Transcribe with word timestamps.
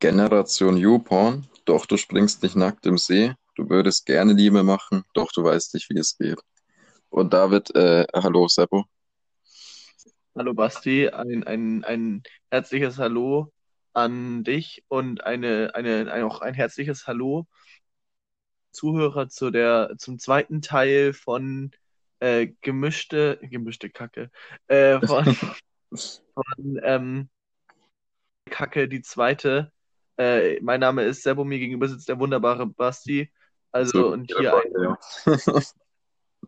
Generation 0.00 0.76
YouPorn, 0.76 1.46
doch 1.64 1.84
du 1.86 1.96
springst 1.96 2.42
nicht 2.42 2.54
nackt 2.54 2.86
im 2.86 2.98
See. 2.98 3.34
Du 3.56 3.68
würdest 3.68 4.06
gerne 4.06 4.32
Liebe 4.32 4.62
machen, 4.62 5.02
doch 5.12 5.32
du 5.32 5.42
weißt 5.42 5.74
nicht, 5.74 5.90
wie 5.90 5.98
es 5.98 6.16
geht. 6.16 6.38
Und 7.10 7.32
David, 7.32 7.74
äh, 7.74 8.06
hallo 8.14 8.46
Seppo. 8.46 8.84
Hallo 10.36 10.54
Basti, 10.54 11.08
ein, 11.08 11.42
ein, 11.42 11.82
ein 11.82 12.22
herzliches 12.50 12.98
Hallo 12.98 13.52
an 13.92 14.44
dich 14.44 14.84
und 14.86 15.24
eine, 15.24 15.74
eine, 15.74 16.12
ein, 16.12 16.22
auch 16.22 16.42
ein 16.42 16.54
herzliches 16.54 17.08
Hallo 17.08 17.48
Zuhörer 18.70 19.28
zu 19.28 19.50
der, 19.50 19.94
zum 19.98 20.20
zweiten 20.20 20.62
Teil 20.62 21.12
von 21.12 21.72
äh, 22.20 22.46
gemischte, 22.60 23.40
gemischte 23.42 23.90
Kacke, 23.90 24.30
äh, 24.68 25.04
von, 25.04 25.24
von 25.92 26.80
ähm, 26.84 27.28
Kacke, 28.44 28.86
die 28.86 29.02
zweite. 29.02 29.72
Äh, 30.18 30.60
mein 30.62 30.80
Name 30.80 31.04
ist 31.04 31.22
Sebo, 31.22 31.44
mir 31.44 31.60
gegenüber 31.60 31.86
sitzt 31.86 32.08
der 32.08 32.18
wunderbare 32.18 32.66
Basti. 32.66 33.30
Also, 33.70 33.98
So, 33.98 34.08
und 34.08 34.24
hier 34.36 34.54
ein. 34.56 34.72
ja. 34.82 34.98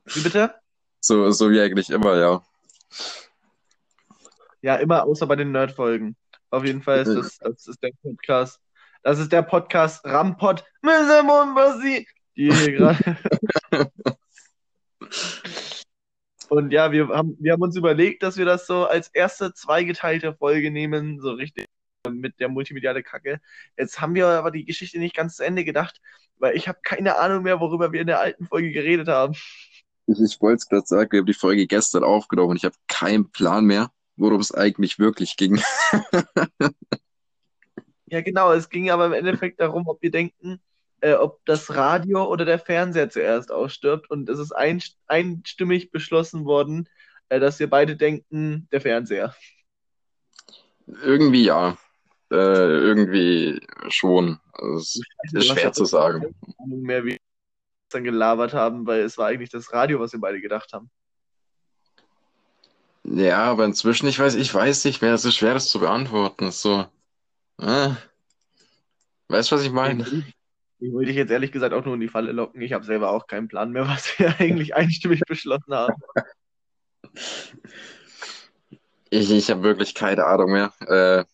Wie 0.07 0.21
bitte? 0.21 0.55
So, 1.01 1.31
so 1.31 1.51
wie 1.51 1.61
eigentlich 1.61 1.89
immer, 1.91 2.17
ja. 2.19 2.43
Ja, 4.61 4.75
immer 4.77 5.05
außer 5.05 5.27
bei 5.27 5.37
den 5.37 5.53
Nerd-Folgen. 5.53 6.17
Auf 6.51 6.65
jeden 6.65 6.83
Fall 6.83 6.99
ist 6.99 7.15
das, 7.15 7.39
das 7.39 7.67
ist 7.69 7.83
der 7.83 7.93
Podcast. 8.03 8.61
Das 9.03 9.19
ist 9.21 9.31
der 9.31 9.43
Podcast 9.43 10.05
Rampot 10.05 10.65
mit 10.83 10.95
Sebo 11.07 11.43
und 11.43 11.55
Basti. 11.55 12.07
Die 12.37 12.53
hier 12.53 12.73
gerade. 12.77 13.17
Und 16.49 16.73
ja, 16.73 16.91
wir 16.91 17.09
haben, 17.09 17.37
wir 17.39 17.53
haben 17.53 17.63
uns 17.63 17.77
überlegt, 17.77 18.25
dass 18.25 18.37
wir 18.37 18.45
das 18.45 18.67
so 18.67 18.87
als 18.87 19.09
erste 19.09 19.55
zweigeteilte 19.55 20.35
Folge 20.35 20.73
nehmen, 20.73 21.21
so 21.21 21.31
richtig 21.31 21.69
mit 22.09 22.41
der 22.41 22.49
multimediale 22.49 23.03
Kacke. 23.03 23.41
Jetzt 23.77 24.01
haben 24.01 24.15
wir 24.15 24.27
aber 24.27 24.51
die 24.51 24.65
Geschichte 24.65 24.99
nicht 24.99 25.15
ganz 25.15 25.37
zu 25.37 25.45
Ende 25.45 25.65
gedacht, 25.65 26.01
weil 26.39 26.57
ich 26.57 26.69
habe 26.69 26.79
keine 26.83 27.19
Ahnung 27.19 27.43
mehr, 27.43 27.61
worüber 27.61 27.93
wir 27.93 28.01
in 28.01 28.07
der 28.07 28.21
alten 28.21 28.47
Folge 28.47 28.71
geredet 28.71 29.09
haben. 29.09 29.35
Ich, 30.07 30.41
wollte 30.41 30.57
es 30.57 30.69
gerade 30.69 30.87
sagen, 30.87 31.13
wir 31.13 31.19
haben 31.21 31.27
die 31.27 31.35
Folge 31.35 31.67
gestern 31.67 32.03
aufgenommen 32.03 32.51
und 32.51 32.57
ich 32.57 32.65
habe 32.65 32.75
keinen 32.89 33.31
Plan 33.31 33.65
mehr, 33.65 33.91
worum 34.17 34.41
es 34.41 34.53
eigentlich 34.53 34.99
wirklich 34.99 35.37
ging. 35.37 35.61
Ja, 38.13 38.23
genau, 38.23 38.53
es 38.53 38.69
ging 38.69 38.91
aber 38.91 39.07
im 39.07 39.13
Endeffekt 39.13 39.61
darum, 39.61 39.87
ob 39.87 40.03
wir 40.03 40.11
denken, 40.11 40.61
äh, 41.01 41.13
ob 41.13 41.45
das 41.45 41.73
Radio 41.77 42.25
oder 42.25 42.45
der 42.45 42.59
Fernseher 42.59 43.09
zuerst 43.09 43.53
ausstirbt. 43.53 44.11
Und 44.11 44.29
es 44.29 44.41
ist 44.41 44.51
ein, 44.51 44.83
einstimmig 45.07 45.93
beschlossen 45.93 46.45
worden, 46.45 46.89
äh, 47.29 47.39
dass 47.39 47.61
wir 47.61 47.71
beide 47.71 47.97
denken, 47.97 48.67
der 48.73 48.81
Fernseher. 48.81 49.33
Irgendwie 50.87 51.45
ja. 51.45 51.79
Äh, 52.31 52.35
irgendwie 52.35 53.61
schon. 53.89 54.39
Also, 54.53 55.03
es 55.25 55.33
ist 55.33 55.47
schwer 55.49 55.73
zu 55.73 55.85
sagen. 55.85 56.35
mehr, 56.67 57.05
wie 57.05 57.13
wir 57.13 57.19
dann 57.91 58.05
gelabert 58.05 58.55
haben, 58.55 58.87
weil 58.87 59.01
es 59.01 59.19
war 59.19 59.27
eigentlich 59.27 59.51
das 59.51 59.73
Radio, 59.73 59.99
was 59.99 60.13
wir 60.13 60.21
beide 60.21 60.41
gedacht 60.41 60.73
haben. 60.73 60.91
Ja, 63.03 63.45
aber 63.45 63.65
inzwischen, 63.65 64.07
ich 64.07 64.19
weiß, 64.19 64.35
ich 64.37 64.53
weiß 64.53 64.85
nicht 64.85 65.03
mehr, 65.03 65.15
es 65.15 65.25
ist 65.25 65.37
schwer, 65.37 65.55
das 65.55 65.69
zu 65.69 65.81
beantworten. 65.81 66.49
Ist 66.49 66.63
So, 66.63 66.87
äh, 67.59 67.91
weißt 69.29 69.51
du, 69.51 69.57
was 69.57 69.65
ich 69.65 69.73
meine? 69.73 70.05
ich 70.79 70.93
will 70.93 71.07
dich 71.07 71.17
jetzt 71.17 71.31
ehrlich 71.31 71.51
gesagt 71.51 71.75
auch 71.75 71.85
nur 71.85 71.95
in 71.95 72.01
die 72.01 72.09
Falle 72.09 72.33
locken. 72.33 72.61
Ich 72.63 72.73
habe 72.73 72.85
selber 72.85 73.11
auch 73.11 73.27
keinen 73.27 73.49
Plan 73.49 73.73
mehr, 73.73 73.89
was 73.89 74.19
wir 74.19 74.39
eigentlich 74.39 74.75
einstimmig 74.75 75.21
beschlossen 75.27 75.75
haben. 75.75 75.95
Ich, 79.11 79.31
ich 79.31 79.51
habe 79.51 79.63
wirklich 79.63 79.95
keine 79.95 80.25
Ahnung 80.27 80.53
mehr, 80.53 80.73
äh, 80.87 81.25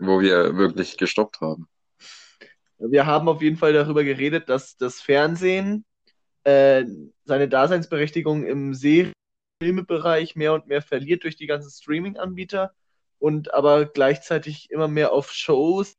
wo 0.00 0.20
wir 0.20 0.56
wirklich 0.56 0.96
gestoppt 0.96 1.40
haben. 1.40 1.68
Wir 2.78 3.06
haben 3.06 3.28
auf 3.28 3.42
jeden 3.42 3.56
Fall 3.56 3.72
darüber 3.72 4.02
geredet, 4.02 4.48
dass 4.48 4.76
das 4.76 5.00
Fernsehen 5.00 5.84
äh, 6.44 6.84
seine 7.24 7.48
Daseinsberechtigung 7.48 8.44
im 8.46 8.74
Serien- 8.74 9.12
Filmebereich 9.62 10.36
mehr 10.36 10.54
und 10.54 10.66
mehr 10.66 10.80
verliert 10.80 11.24
durch 11.24 11.36
die 11.36 11.46
ganzen 11.46 11.70
Streaming-Anbieter 11.70 12.72
und 13.18 13.52
aber 13.52 13.84
gleichzeitig 13.84 14.70
immer 14.70 14.88
mehr 14.88 15.12
auf 15.12 15.32
Shows, 15.32 15.96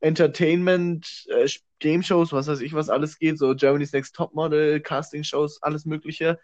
Entertainment, 0.00 1.26
äh, 1.28 1.48
Game-Shows, 1.78 2.32
was 2.32 2.48
weiß 2.48 2.60
ich, 2.60 2.74
was 2.74 2.90
alles 2.90 3.18
geht, 3.18 3.38
so 3.38 3.54
Germany's 3.54 3.92
Next 3.92 4.16
Topmodel, 4.16 4.80
Casting-Shows, 4.80 5.62
alles 5.62 5.84
Mögliche. 5.84 6.40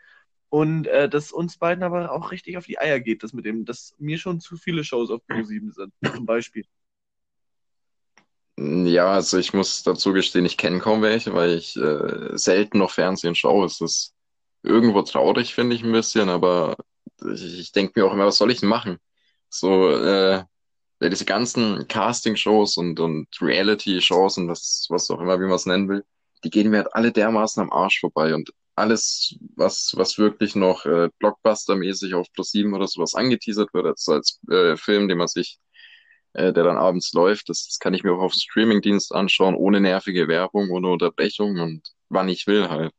Und 0.51 0.89
äh, 0.89 1.09
dass 1.09 1.33
uns 1.33 1.57
beiden 1.57 1.85
aber 1.85 2.11
auch 2.13 2.33
richtig 2.33 2.57
auf 2.59 2.67
die 2.67 2.79
Eier 2.79 2.99
geht, 3.01 3.23
das 3.23 3.33
mit 3.33 3.45
dem, 3.45 3.65
dass 3.65 3.95
mir 3.99 4.19
schon 4.19 4.41
zu 4.41 4.57
viele 4.57 4.83
Shows 4.83 5.11
auf 5.11 5.23
Pro7 5.29 5.73
sind, 5.73 5.93
zum 6.15 6.27
Beispiel. 6.27 6.65
Ja, 8.59 9.13
also 9.13 9.39
ich 9.39 9.55
muss 9.55 9.85
dazu 9.85 10.13
gestehen, 10.13 10.45
ich 10.45 10.59
kenne 10.59 10.81
kaum 10.81 11.03
welche, 11.03 11.33
weil 11.33 11.51
ich 11.57 11.77
äh, 11.77 12.37
selten 12.37 12.79
noch 12.79 12.91
Fernsehen 12.91 13.35
schaue. 13.35 13.65
Es 13.65 13.81
ist 13.81 14.13
irgendwo 14.63 15.03
traurig, 15.03 15.55
finde 15.55 15.77
ich 15.77 15.83
ein 15.83 15.93
bisschen, 15.93 16.29
aber 16.29 16.77
ich, 17.33 17.59
ich 17.61 17.73
denke 17.73 17.99
mir 17.99 18.07
auch 18.07 18.13
immer, 18.13 18.27
was 18.27 18.37
soll 18.37 18.51
ich 18.51 18.61
denn 18.61 18.69
machen? 18.69 18.99
So, 19.49 19.91
äh, 19.91 20.45
diese 21.01 21.25
ganzen 21.25 21.89
Casting-Shows 21.89 22.77
und, 22.77 23.01
und 23.01 23.29
Reality-Shows 23.41 24.37
und 24.39 24.49
was, 24.49 24.87
was 24.91 25.11
auch 25.11 25.21
immer, 25.21 25.41
wie 25.41 25.45
man 25.45 25.55
es 25.55 25.67
nennen 25.67 25.89
will, 25.89 26.05
die 26.45 26.51
gehen 26.51 26.71
mir 26.71 26.79
halt 26.79 26.95
alle 26.95 27.13
dermaßen 27.13 27.63
am 27.63 27.73
Arsch 27.73 28.01
vorbei 28.01 28.35
und 28.35 28.53
alles, 28.81 29.39
was, 29.57 29.93
was 29.97 30.19
wirklich 30.19 30.57
noch 30.57 30.87
äh, 30.87 31.09
Blockbuster-mäßig 31.19 32.15
auf 32.15 32.33
ProSieben 32.33 32.75
oder 32.75 32.87
sowas 32.87 33.15
angeteasert 33.15 33.73
wird, 33.75 33.87
als, 33.87 34.09
als 34.09 34.41
äh, 34.51 34.77
Film, 34.77 35.09
den 35.09 35.19
man 35.19 35.29
sich, 35.29 35.59
äh, 36.33 36.53
der 36.53 36.65
dann 36.65 36.79
abends 36.79 37.13
läuft, 37.13 37.49
das, 37.49 37.67
das 37.67 37.79
kann 37.79 37.95
ich 37.95 38.03
mir 38.03 38.13
auch 38.13 38.23
auf 38.23 38.33
dem 38.33 38.41
Streaming-Dienst 38.41 39.15
anschauen, 39.15 39.55
ohne 39.55 39.81
nervige 39.81 40.29
Werbung, 40.29 40.71
ohne 40.71 40.89
Unterbrechung 40.89 41.59
und 41.61 41.83
wann 42.09 42.29
ich 42.29 42.47
will 42.47 42.69
halt. 42.69 42.93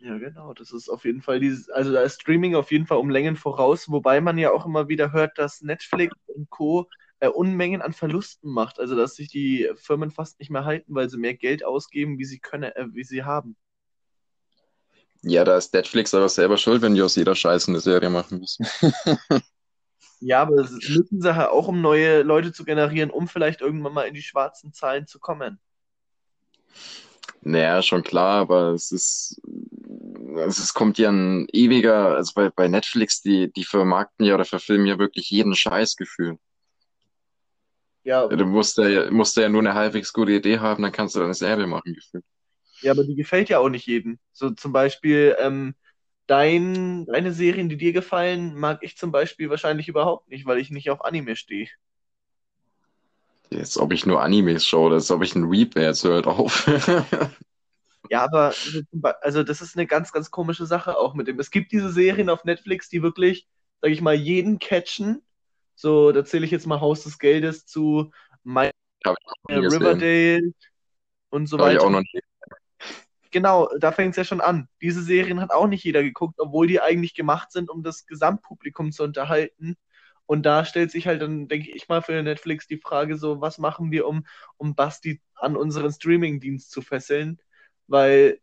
Ja, 0.00 0.16
genau. 0.16 0.54
Das 0.54 0.72
ist 0.72 0.88
auf 0.88 1.04
jeden 1.04 1.22
Fall 1.22 1.40
dieses, 1.40 1.68
also 1.70 1.92
da 1.92 2.02
ist 2.02 2.22
Streaming 2.22 2.54
auf 2.54 2.70
jeden 2.70 2.86
Fall 2.86 2.98
um 2.98 3.10
Längen 3.10 3.36
voraus, 3.36 3.90
wobei 3.90 4.20
man 4.20 4.38
ja 4.38 4.52
auch 4.52 4.64
immer 4.64 4.88
wieder 4.88 5.12
hört, 5.12 5.36
dass 5.38 5.60
Netflix 5.60 6.14
und 6.26 6.48
Co. 6.50 6.88
Äh, 7.20 7.28
Unmengen 7.28 7.82
an 7.82 7.92
Verlusten 7.92 8.50
macht. 8.52 8.78
Also 8.78 8.94
dass 8.94 9.16
sich 9.16 9.28
die 9.28 9.68
Firmen 9.74 10.12
fast 10.12 10.38
nicht 10.38 10.50
mehr 10.50 10.64
halten, 10.64 10.94
weil 10.94 11.08
sie 11.10 11.18
mehr 11.18 11.34
Geld 11.34 11.64
ausgeben, 11.64 12.18
wie 12.18 12.24
sie 12.24 12.38
können, 12.38 12.70
äh, 12.72 12.86
wie 12.92 13.02
sie 13.02 13.24
haben. 13.24 13.56
Ja, 15.22 15.44
da 15.44 15.56
ist 15.56 15.74
Netflix 15.74 16.14
aber 16.14 16.28
selber 16.28 16.56
schuld, 16.56 16.82
wenn 16.82 16.94
die 16.94 17.02
aus 17.02 17.16
jeder 17.16 17.34
Scheiße 17.34 17.68
eine 17.70 17.80
Serie 17.80 18.10
machen 18.10 18.38
müssen. 18.40 18.66
Ja, 20.20 20.42
aber 20.42 20.56
das 20.56 20.70
müssen 20.72 21.20
sie 21.20 21.34
halt 21.36 21.50
auch, 21.50 21.68
um 21.68 21.80
neue 21.80 22.22
Leute 22.22 22.52
zu 22.52 22.64
generieren, 22.64 23.10
um 23.10 23.28
vielleicht 23.28 23.60
irgendwann 23.60 23.92
mal 23.94 24.04
in 24.08 24.14
die 24.14 24.22
schwarzen 24.22 24.72
Zahlen 24.72 25.06
zu 25.06 25.18
kommen. 25.20 25.60
Naja, 27.42 27.82
schon 27.82 28.02
klar, 28.02 28.40
aber 28.40 28.70
es 28.72 28.90
ist, 28.90 29.40
also 30.36 30.62
es 30.62 30.74
kommt 30.74 30.98
ja 30.98 31.10
ein 31.10 31.46
ewiger, 31.52 32.16
also 32.16 32.32
bei, 32.34 32.50
bei 32.50 32.68
Netflix, 32.68 33.22
die, 33.22 33.52
die 33.52 33.64
vermarkten 33.64 34.26
ja 34.26 34.34
oder 34.34 34.44
verfilmen 34.44 34.86
ja 34.86 34.98
wirklich 34.98 35.30
jeden 35.30 35.54
Scheißgefühl. 35.54 36.38
Ja, 38.04 38.26
Du 38.28 38.44
musst 38.44 38.78
ja, 38.78 39.10
musst 39.10 39.36
ja 39.36 39.48
nur 39.48 39.60
eine 39.60 39.74
halbwegs 39.74 40.12
gute 40.12 40.32
Idee 40.32 40.58
haben, 40.58 40.82
dann 40.82 40.92
kannst 40.92 41.14
du 41.14 41.22
eine 41.22 41.34
Serie 41.34 41.66
machen, 41.66 41.94
gefühlt. 41.94 42.24
Ja, 42.82 42.92
aber 42.92 43.04
die 43.04 43.14
gefällt 43.14 43.48
ja 43.48 43.58
auch 43.58 43.68
nicht 43.68 43.86
jedem. 43.86 44.18
So 44.32 44.50
zum 44.50 44.72
Beispiel, 44.72 45.36
ähm, 45.38 45.74
dein, 46.26 47.06
deine 47.06 47.32
Serien, 47.32 47.68
die 47.68 47.76
dir 47.76 47.92
gefallen, 47.92 48.54
mag 48.54 48.78
ich 48.82 48.96
zum 48.96 49.12
Beispiel 49.12 49.50
wahrscheinlich 49.50 49.88
überhaupt 49.88 50.28
nicht, 50.28 50.46
weil 50.46 50.58
ich 50.58 50.70
nicht 50.70 50.90
auf 50.90 51.04
Anime 51.04 51.36
stehe. 51.36 51.68
Jetzt, 53.50 53.78
ob 53.78 53.92
ich 53.92 54.04
nur 54.04 54.22
Animes 54.22 54.66
schaue, 54.66 54.92
als 54.94 55.10
ob 55.10 55.22
ich 55.22 55.34
ein 55.34 55.50
Weeb 55.50 55.74
wäre, 55.74 55.86
jetzt 55.86 56.04
hört 56.04 56.26
auf. 56.26 56.66
Ja, 58.10 58.24
aber 58.24 58.48
also 58.48 58.82
also 59.20 59.42
das 59.42 59.60
ist 59.60 59.76
eine 59.76 59.86
ganz, 59.86 60.12
ganz 60.12 60.30
komische 60.30 60.66
Sache 60.66 60.96
auch 60.96 61.14
mit 61.14 61.28
dem. 61.28 61.38
Es 61.38 61.50
gibt 61.50 61.72
diese 61.72 61.90
Serien 61.90 62.30
auf 62.30 62.44
Netflix, 62.44 62.88
die 62.88 63.02
wirklich, 63.02 63.46
sag 63.82 63.90
ich 63.90 64.00
mal, 64.00 64.14
jeden 64.14 64.58
catchen. 64.58 65.22
So, 65.74 66.12
da 66.12 66.24
zähle 66.24 66.46
ich 66.46 66.50
jetzt 66.50 66.66
mal 66.66 66.80
Haus 66.80 67.04
des 67.04 67.18
Geldes 67.18 67.66
zu 67.66 68.10
My 68.44 68.70
ich 69.48 69.56
nie 69.56 69.62
gesehen. 69.62 69.82
Riverdale 69.82 70.52
und 71.30 71.46
so 71.48 71.58
Habe 71.58 71.72
ich 71.72 71.78
auch 71.78 71.84
weiter. 71.84 71.90
noch 71.90 72.00
nie. 72.00 72.20
Genau, 73.30 73.68
da 73.78 73.92
fängt 73.92 74.12
es 74.12 74.16
ja 74.16 74.24
schon 74.24 74.40
an. 74.40 74.68
Diese 74.80 75.02
Serien 75.02 75.40
hat 75.40 75.50
auch 75.50 75.66
nicht 75.66 75.84
jeder 75.84 76.02
geguckt, 76.02 76.36
obwohl 76.38 76.66
die 76.66 76.80
eigentlich 76.80 77.14
gemacht 77.14 77.52
sind, 77.52 77.68
um 77.70 77.82
das 77.82 78.06
Gesamtpublikum 78.06 78.92
zu 78.92 79.04
unterhalten. 79.04 79.76
Und 80.26 80.44
da 80.44 80.64
stellt 80.64 80.90
sich 80.90 81.06
halt 81.06 81.22
dann, 81.22 81.48
denke 81.48 81.70
ich 81.70 81.88
mal, 81.88 82.02
für 82.02 82.22
Netflix 82.22 82.66
die 82.66 82.78
Frage 82.78 83.16
so, 83.16 83.40
was 83.40 83.58
machen 83.58 83.90
wir, 83.90 84.06
um, 84.06 84.26
um 84.56 84.74
Basti 84.74 85.20
an 85.34 85.56
unseren 85.56 85.92
Streaming-Dienst 85.92 86.70
zu 86.70 86.82
fesseln? 86.82 87.40
Weil 87.86 88.40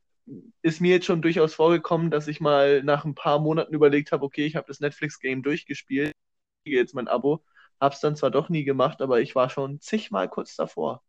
ist 0.61 0.81
mir 0.81 0.91
jetzt 0.91 1.05
schon 1.05 1.21
durchaus 1.21 1.53
vorgekommen, 1.53 2.11
dass 2.11 2.27
ich 2.27 2.39
mal 2.41 2.83
nach 2.83 3.05
ein 3.05 3.15
paar 3.15 3.39
Monaten 3.39 3.73
überlegt 3.73 4.11
habe, 4.11 4.25
okay, 4.25 4.45
ich 4.45 4.55
habe 4.55 4.67
das 4.67 4.79
Netflix-Game 4.79 5.43
durchgespielt, 5.43 6.13
jetzt 6.65 6.95
mein 6.95 7.07
Abo, 7.07 7.43
hab's 7.79 7.99
dann 8.01 8.15
zwar 8.15 8.31
doch 8.31 8.49
nie 8.49 8.63
gemacht, 8.63 9.01
aber 9.01 9.21
ich 9.21 9.35
war 9.35 9.49
schon 9.49 9.79
zigmal 9.81 10.29
kurz 10.29 10.55
davor. 10.55 11.03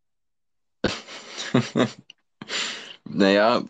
Naja, 3.09 3.63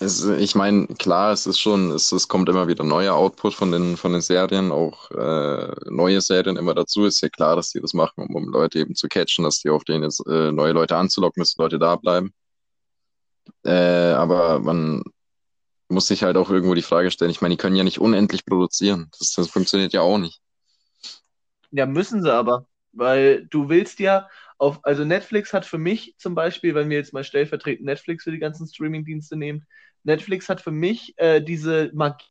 Es, 0.00 0.24
ich 0.24 0.54
meine, 0.56 0.86
klar, 0.88 1.32
es 1.32 1.46
ist 1.46 1.60
schon, 1.60 1.90
es, 1.92 2.10
es 2.12 2.26
kommt 2.28 2.48
immer 2.48 2.66
wieder 2.68 2.82
neuer 2.84 3.14
Output 3.14 3.54
von 3.54 3.70
den, 3.70 3.96
von 3.96 4.12
den 4.12 4.22
Serien, 4.22 4.72
auch 4.72 5.10
äh, 5.12 5.72
neue 5.90 6.20
Serien 6.20 6.56
immer 6.56 6.74
dazu. 6.74 7.04
Ist 7.06 7.20
ja 7.22 7.28
klar, 7.28 7.54
dass 7.56 7.70
die 7.70 7.80
das 7.80 7.94
machen, 7.94 8.24
um, 8.26 8.34
um 8.34 8.48
Leute 8.48 8.80
eben 8.80 8.94
zu 8.96 9.08
catchen, 9.08 9.44
dass 9.44 9.60
die 9.60 9.70
auf 9.70 9.84
denen 9.84 10.02
jetzt 10.04 10.20
äh, 10.26 10.50
neue 10.52 10.72
Leute 10.72 10.96
anzulocken, 10.96 11.40
dass 11.42 11.56
Leute 11.56 11.78
da 11.78 11.96
bleiben. 11.96 12.32
Äh, 13.64 14.12
aber 14.12 14.60
man 14.60 15.02
muss 15.88 16.08
sich 16.08 16.22
halt 16.24 16.36
auch 16.36 16.50
irgendwo 16.50 16.74
die 16.74 16.82
Frage 16.82 17.10
stellen, 17.10 17.30
ich 17.30 17.40
meine, 17.42 17.54
die 17.54 17.58
können 17.58 17.76
ja 17.76 17.84
nicht 17.84 18.00
unendlich 18.00 18.46
produzieren. 18.46 19.10
Das, 19.18 19.32
das 19.34 19.48
funktioniert 19.50 19.92
ja 19.94 20.02
auch 20.02 20.18
nicht. 20.18 20.40
Ja, 21.70 21.86
müssen 21.86 22.22
sie 22.22 22.32
aber, 22.32 22.66
weil 22.92 23.46
du 23.46 23.68
willst 23.68 23.98
ja 23.98 24.28
auf, 24.58 24.80
also 24.84 25.04
Netflix 25.04 25.52
hat 25.52 25.66
für 25.66 25.78
mich 25.78 26.14
zum 26.18 26.34
Beispiel, 26.34 26.74
wenn 26.74 26.90
wir 26.90 26.96
jetzt 26.96 27.12
mal 27.12 27.24
stellvertretend 27.24 27.86
Netflix 27.86 28.24
für 28.24 28.32
die 28.32 28.38
ganzen 28.38 28.66
Streaming-Dienste 28.66 29.36
nehmen, 29.36 29.66
Netflix 30.04 30.48
hat 30.48 30.60
für 30.60 30.70
mich 30.70 31.14
äh, 31.16 31.40
diese 31.40 31.90
Magie 31.94 32.24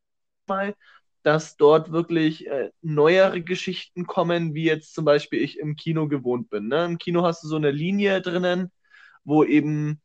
dass 1.24 1.56
dort 1.58 1.92
wirklich 1.92 2.48
äh, 2.48 2.72
neuere 2.81 3.42
Geschichten 3.42 4.06
kommen, 4.06 4.54
wie 4.54 4.66
jetzt 4.66 4.94
zum 4.94 5.06
Beispiel 5.06 5.42
ich 5.42 5.58
im 5.60 5.75
Kino 5.75 6.08
gewohnt 6.08 6.50
bin. 6.50 6.68
Ne? 6.68 6.86
Im 6.86 6.98
Kino 6.98 7.24
hast 7.24 7.44
du 7.44 7.48
so 7.48 7.56
eine 7.56 7.72
Linie 7.72 8.22
drinnen, 8.22 8.72
wo 9.24 9.44
eben 9.44 10.02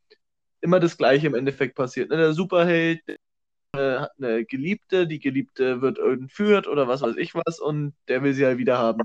immer 0.61 0.79
das 0.79 0.97
Gleiche 0.97 1.27
im 1.27 1.35
Endeffekt 1.35 1.75
passiert. 1.75 2.09
Ne? 2.09 2.17
Der 2.17 2.33
Superheld 2.33 3.01
äh, 3.07 3.99
hat 3.99 4.11
eine 4.17 4.45
Geliebte, 4.45 5.07
die 5.07 5.19
Geliebte 5.19 5.81
wird 5.81 5.99
entführt 5.99 6.67
oder 6.67 6.87
was 6.87 7.01
weiß 7.01 7.17
ich 7.17 7.35
was 7.35 7.59
und 7.59 7.93
der 8.07 8.23
will 8.23 8.33
sie 8.33 8.45
halt 8.45 8.57
wieder 8.57 8.77
haben. 8.77 9.01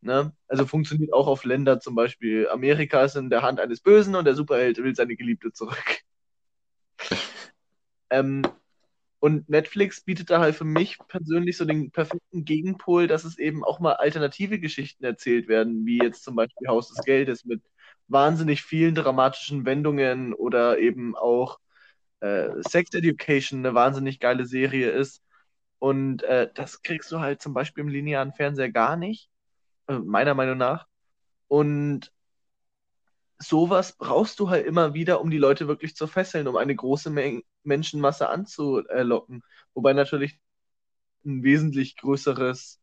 Ne? 0.00 0.32
Also 0.46 0.66
funktioniert 0.66 1.12
auch 1.12 1.26
auf 1.26 1.44
Länder, 1.44 1.80
zum 1.80 1.94
Beispiel 1.94 2.48
Amerika 2.48 3.02
ist 3.04 3.16
in 3.16 3.30
der 3.30 3.42
Hand 3.42 3.60
eines 3.60 3.80
Bösen 3.80 4.14
und 4.14 4.24
der 4.24 4.34
Superheld 4.34 4.78
will 4.78 4.94
seine 4.94 5.16
Geliebte 5.16 5.52
zurück. 5.52 6.00
ähm, 8.10 8.42
und 9.20 9.48
Netflix 9.48 10.00
bietet 10.00 10.30
da 10.30 10.38
halt 10.40 10.54
für 10.54 10.64
mich 10.64 10.98
persönlich 11.08 11.56
so 11.56 11.64
den 11.64 11.90
perfekten 11.90 12.44
Gegenpol, 12.44 13.08
dass 13.08 13.24
es 13.24 13.38
eben 13.38 13.64
auch 13.64 13.80
mal 13.80 13.94
alternative 13.94 14.60
Geschichten 14.60 15.04
erzählt 15.04 15.48
werden, 15.48 15.84
wie 15.84 15.98
jetzt 15.98 16.22
zum 16.22 16.36
Beispiel 16.36 16.68
Haus 16.68 16.88
des 16.88 17.04
Geldes 17.04 17.44
mit 17.44 17.62
wahnsinnig 18.06 18.62
vielen 18.62 18.94
dramatischen 18.94 19.66
Wendungen 19.66 20.34
oder 20.34 20.78
eben 20.78 21.16
auch 21.16 21.58
äh, 22.20 22.50
Sex 22.68 22.94
Education 22.94 23.60
eine 23.60 23.74
wahnsinnig 23.74 24.20
geile 24.20 24.46
Serie 24.46 24.90
ist. 24.90 25.22
Und 25.80 26.22
äh, 26.22 26.48
das 26.54 26.82
kriegst 26.82 27.10
du 27.10 27.20
halt 27.20 27.42
zum 27.42 27.54
Beispiel 27.54 27.82
im 27.82 27.88
linearen 27.88 28.32
Fernseher 28.32 28.70
gar 28.70 28.96
nicht, 28.96 29.30
meiner 29.88 30.34
Meinung 30.34 30.58
nach. 30.58 30.86
Und 31.48 32.12
sowas 33.38 33.92
brauchst 33.96 34.40
du 34.40 34.50
halt 34.50 34.66
immer 34.66 34.94
wieder, 34.94 35.20
um 35.20 35.30
die 35.30 35.38
Leute 35.38 35.68
wirklich 35.68 35.96
zu 35.96 36.06
fesseln, 36.06 36.48
um 36.48 36.56
eine 36.56 36.74
große 36.74 37.10
Men 37.10 37.42
Menschenmasse 37.62 38.28
anzulocken. 38.28 39.42
Wobei 39.74 39.92
natürlich 39.92 40.38
ein 41.24 41.42
wesentlich 41.42 41.96
größeres, 41.96 42.80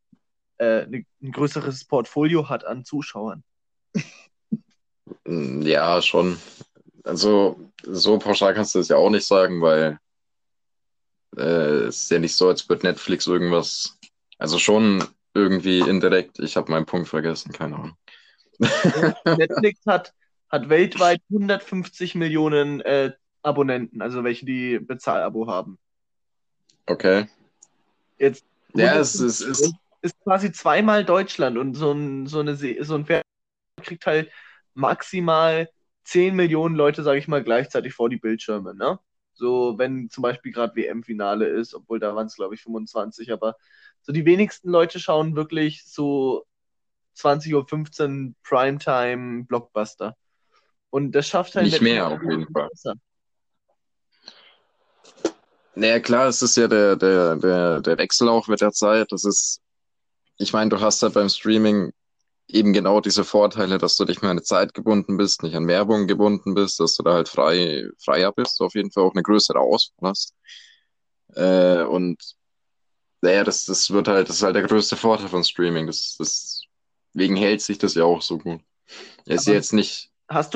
äh, 0.57 0.85
ein 0.85 1.31
größeres 1.31 1.85
Portfolio 1.85 2.49
hat 2.49 2.65
an 2.65 2.85
Zuschauern. 2.85 3.43
Ja, 5.25 6.01
schon. 6.01 6.37
Also, 7.03 7.71
so 7.83 8.17
pauschal 8.17 8.53
kannst 8.53 8.73
du 8.75 8.79
das 8.79 8.87
ja 8.87 8.97
auch 8.97 9.09
nicht 9.09 9.25
sagen, 9.25 9.61
weil 9.61 9.99
äh, 11.37 11.85
es 11.87 12.03
ist 12.03 12.11
ja 12.11 12.19
nicht 12.19 12.35
so, 12.35 12.47
als 12.47 12.67
würde 12.69 12.87
Netflix 12.87 13.27
irgendwas. 13.27 13.97
Also 14.37 14.57
schon 14.57 15.03
irgendwie 15.35 15.79
indirekt. 15.79 16.39
Ich 16.39 16.57
habe 16.57 16.71
meinen 16.71 16.85
Punkt 16.85 17.07
vergessen, 17.07 17.51
keine 17.51 17.75
Ahnung. 17.75 17.97
Netflix 19.37 19.81
hat, 19.85 20.13
hat 20.49 20.69
weltweit 20.69 21.21
150 21.29 22.15
Millionen 22.15 22.81
äh, 22.81 23.11
Abonnenten, 23.43 24.01
also 24.01 24.23
welche 24.23 24.45
die 24.45 24.79
Bezahlabo 24.79 25.47
haben. 25.47 25.77
Okay. 26.87 27.27
Jetzt 28.17 28.45
ja, 28.73 28.97
es 28.97 29.19
ist, 29.19 29.41
ist, 29.41 29.73
ist 30.01 30.15
quasi 30.23 30.51
zweimal 30.51 31.05
Deutschland 31.05 31.57
und 31.57 31.75
so 31.75 31.91
ein, 31.91 32.27
so 32.27 32.39
eine, 32.39 32.55
so 32.55 32.95
ein 32.95 33.05
kriegt 33.83 34.05
halt 34.05 34.31
maximal 34.73 35.69
10 36.03 36.35
Millionen 36.35 36.75
Leute, 36.75 37.03
sage 37.03 37.19
ich 37.19 37.27
mal, 37.27 37.43
gleichzeitig 37.43 37.93
vor 37.93 38.09
die 38.09 38.17
Bildschirme. 38.17 38.75
Ne? 38.75 38.99
So, 39.33 39.77
wenn 39.77 40.09
zum 40.09 40.21
Beispiel 40.21 40.51
gerade 40.51 40.75
WM-Finale 40.75 41.47
ist, 41.47 41.73
obwohl 41.73 41.99
da 41.99 42.15
waren 42.15 42.27
es, 42.27 42.35
glaube 42.35 42.55
ich, 42.55 42.61
25, 42.61 43.31
aber 43.31 43.57
so 44.05 44.13
die 44.13 44.25
wenigsten 44.25 44.69
Leute 44.69 44.99
schauen 44.99 45.35
wirklich 45.35 45.83
so 45.85 46.45
20.15 47.17 48.27
Uhr 48.27 48.33
Primetime 48.43 49.45
Blockbuster. 49.45 50.15
Und 50.91 51.13
das 51.13 51.27
schafft 51.27 51.55
halt 51.55 51.65
nicht 51.65 51.81
mehr 51.81 52.07
auf 52.07 52.21
jeden 52.21 52.47
Fall. 52.53 52.69
Besser. 52.69 52.93
Naja, 55.73 55.99
klar, 55.99 56.27
es 56.27 56.41
ist 56.41 56.55
ja 56.55 56.67
der, 56.67 56.95
der, 56.95 57.35
der, 57.35 57.81
der 57.81 57.97
Wechsel 57.97 58.29
auch 58.29 58.47
mit 58.47 58.61
der 58.61 58.71
Zeit. 58.71 59.11
Das 59.11 59.25
ist, 59.25 59.59
ich 60.37 60.53
meine, 60.53 60.69
du 60.69 60.79
hast 60.79 61.01
halt 61.01 61.15
beim 61.15 61.27
Streaming 61.27 61.91
eben 62.47 62.73
genau 62.73 63.01
diese 63.01 63.23
Vorteile, 63.23 63.79
dass 63.79 63.97
du 63.97 64.05
nicht 64.05 64.21
mehr 64.21 64.31
an 64.31 64.37
eine 64.37 64.43
Zeit 64.43 64.73
gebunden 64.73 65.17
bist, 65.17 65.41
nicht 65.41 65.55
an 65.55 65.67
Werbung 65.67 66.05
gebunden 66.05 66.53
bist, 66.53 66.79
dass 66.79 66.95
du 66.95 67.03
da 67.03 67.13
halt 67.13 67.27
frei, 67.27 67.89
freier 67.99 68.31
bist, 68.31 68.61
auf 68.61 68.75
jeden 68.75 68.91
Fall 68.91 69.03
auch 69.03 69.13
eine 69.13 69.23
größere 69.23 69.59
Auswahl 69.59 70.11
hast. 70.11 70.35
Äh, 71.33 71.83
und 71.83 72.35
naja, 73.25 73.44
das, 73.44 73.66
das 73.66 73.92
wird 73.92 74.07
halt, 74.07 74.30
das 74.30 74.38
ist 74.38 74.44
halt 74.44 74.56
der 74.56 74.63
größte 74.63 74.95
Vorteil 74.95 75.27
von 75.27 75.44
Streaming. 75.44 75.88
Das, 75.88 76.16
deswegen 76.19 77.36
hält 77.36 77.62
sich 77.62 77.77
das 77.77 77.95
ja 77.95 78.04
auch 78.04 78.22
so 78.22 78.38
gut. 78.38 78.62
Es 79.25 79.42
ist 79.42 79.48
jetzt 79.48 79.74
nicht 79.74 80.12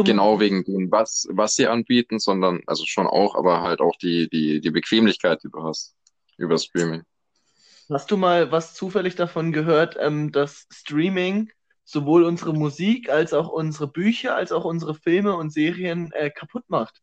genau 0.06 0.40
wegen 0.40 0.64
dem, 0.64 0.92
was, 0.92 1.28
was 1.32 1.56
sie 1.56 1.68
anbieten, 1.68 2.20
sondern, 2.20 2.62
also 2.68 2.86
schon 2.86 3.08
auch, 3.08 3.36
aber 3.36 3.62
halt 3.62 3.82
auch 3.82 3.96
die, 3.98 4.30
die, 4.30 4.62
die 4.62 4.72
Bequemlichkeit, 4.72 5.44
die 5.44 5.50
du 5.50 5.64
hast 5.64 5.96
über 6.38 6.58
Streaming. 6.58 7.04
Hast 7.90 8.12
du 8.12 8.18
mal 8.18 8.52
was 8.52 8.76
zufällig 8.76 9.16
davon 9.16 9.52
gehört, 9.52 9.98
ähm, 10.00 10.32
dass 10.32 10.68
Streaming 10.72 11.52
sowohl 11.86 12.24
unsere 12.24 12.54
Musik 12.54 13.10
als 13.10 13.34
auch 13.34 13.50
unsere 13.50 13.88
Bücher 13.88 14.36
als 14.36 14.52
auch 14.52 14.64
unsere 14.64 14.94
Filme 14.94 15.36
und 15.36 15.52
Serien 15.52 16.12
äh, 16.12 16.30
kaputt 16.30 16.66
macht. 16.68 17.02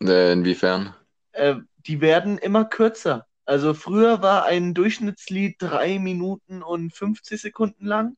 Äh, 0.00 0.32
inwiefern? 0.32 0.94
Äh, 1.32 1.56
die 1.86 2.00
werden 2.00 2.38
immer 2.38 2.64
kürzer. 2.64 3.26
Also 3.44 3.74
früher 3.74 4.22
war 4.22 4.44
ein 4.44 4.74
Durchschnittslied 4.74 5.56
drei 5.58 5.98
Minuten 5.98 6.62
und 6.62 6.94
50 6.94 7.40
Sekunden 7.40 7.86
lang. 7.86 8.16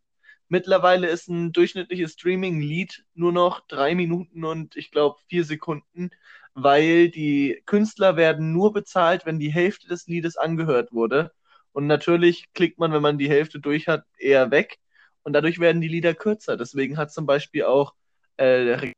Mittlerweile 0.48 1.08
ist 1.08 1.28
ein 1.28 1.52
durchschnittliches 1.52 2.12
Streaming-Lied 2.12 3.04
nur 3.14 3.32
noch 3.32 3.66
drei 3.66 3.94
Minuten 3.94 4.44
und 4.44 4.76
ich 4.76 4.90
glaube 4.90 5.16
vier 5.28 5.44
Sekunden, 5.44 6.10
weil 6.54 7.08
die 7.08 7.62
Künstler 7.66 8.16
werden 8.16 8.52
nur 8.52 8.72
bezahlt, 8.72 9.26
wenn 9.26 9.38
die 9.38 9.52
Hälfte 9.52 9.88
des 9.88 10.06
Liedes 10.06 10.36
angehört 10.36 10.92
wurde. 10.92 11.32
Und 11.72 11.86
natürlich 11.86 12.52
klickt 12.54 12.78
man, 12.78 12.92
wenn 12.92 13.02
man 13.02 13.18
die 13.18 13.28
Hälfte 13.28 13.58
durch 13.60 13.88
hat, 13.88 14.04
eher 14.18 14.50
weg. 14.50 14.78
Und 15.24 15.32
dadurch 15.32 15.58
werden 15.58 15.80
die 15.80 15.88
Lieder 15.88 16.14
kürzer. 16.14 16.56
Deswegen 16.56 16.98
hat 16.98 17.12
zum 17.12 17.26
Beispiel 17.26 17.64
auch 17.64 17.94
äh, 18.36 18.92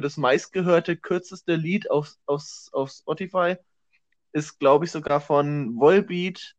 das 0.00 0.16
meistgehörte, 0.16 0.96
kürzeste 0.96 1.54
Lied 1.54 1.90
auf, 1.90 2.14
auf, 2.26 2.42
auf 2.72 2.90
Spotify 2.90 3.56
ist, 4.32 4.58
glaube 4.58 4.86
ich, 4.86 4.90
sogar 4.90 5.20
von 5.20 5.78
Volbeat 5.78 6.54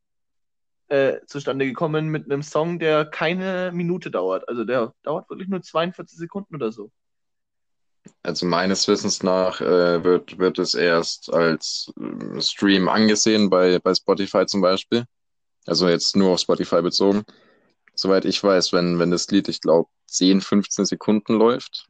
äh, 0.87 1.19
zustande 1.25 1.65
gekommen 1.65 2.09
mit 2.09 2.25
einem 2.25 2.43
Song, 2.43 2.77
der 2.79 3.05
keine 3.05 3.71
Minute 3.73 4.11
dauert. 4.11 4.47
Also 4.47 4.63
der 4.63 4.93
dauert 5.03 5.29
wirklich 5.29 5.49
nur 5.49 5.61
42 5.61 6.17
Sekunden 6.17 6.55
oder 6.55 6.71
so. 6.71 6.91
Also 8.21 8.45
meines 8.45 8.87
Wissens 8.87 9.23
nach 9.23 9.61
äh, 9.61 10.03
wird, 10.03 10.37
wird 10.37 10.59
es 10.59 10.73
erst 10.73 11.33
als 11.33 11.91
äh, 11.99 12.41
Stream 12.41 12.89
angesehen 12.89 13.49
bei, 13.49 13.79
bei 13.79 13.95
Spotify 13.95 14.45
zum 14.45 14.61
Beispiel. 14.61 15.05
Also 15.65 15.87
jetzt 15.87 16.15
nur 16.15 16.33
auf 16.33 16.39
Spotify 16.39 16.81
bezogen. 16.81 17.23
Soweit 17.95 18.25
ich 18.25 18.43
weiß, 18.43 18.73
wenn, 18.73 18.99
wenn 18.99 19.11
das 19.11 19.29
Lied, 19.29 19.47
ich 19.47 19.61
glaube, 19.61 19.89
10, 20.07 20.41
15 20.41 20.85
Sekunden 20.85 21.33
läuft, 21.33 21.87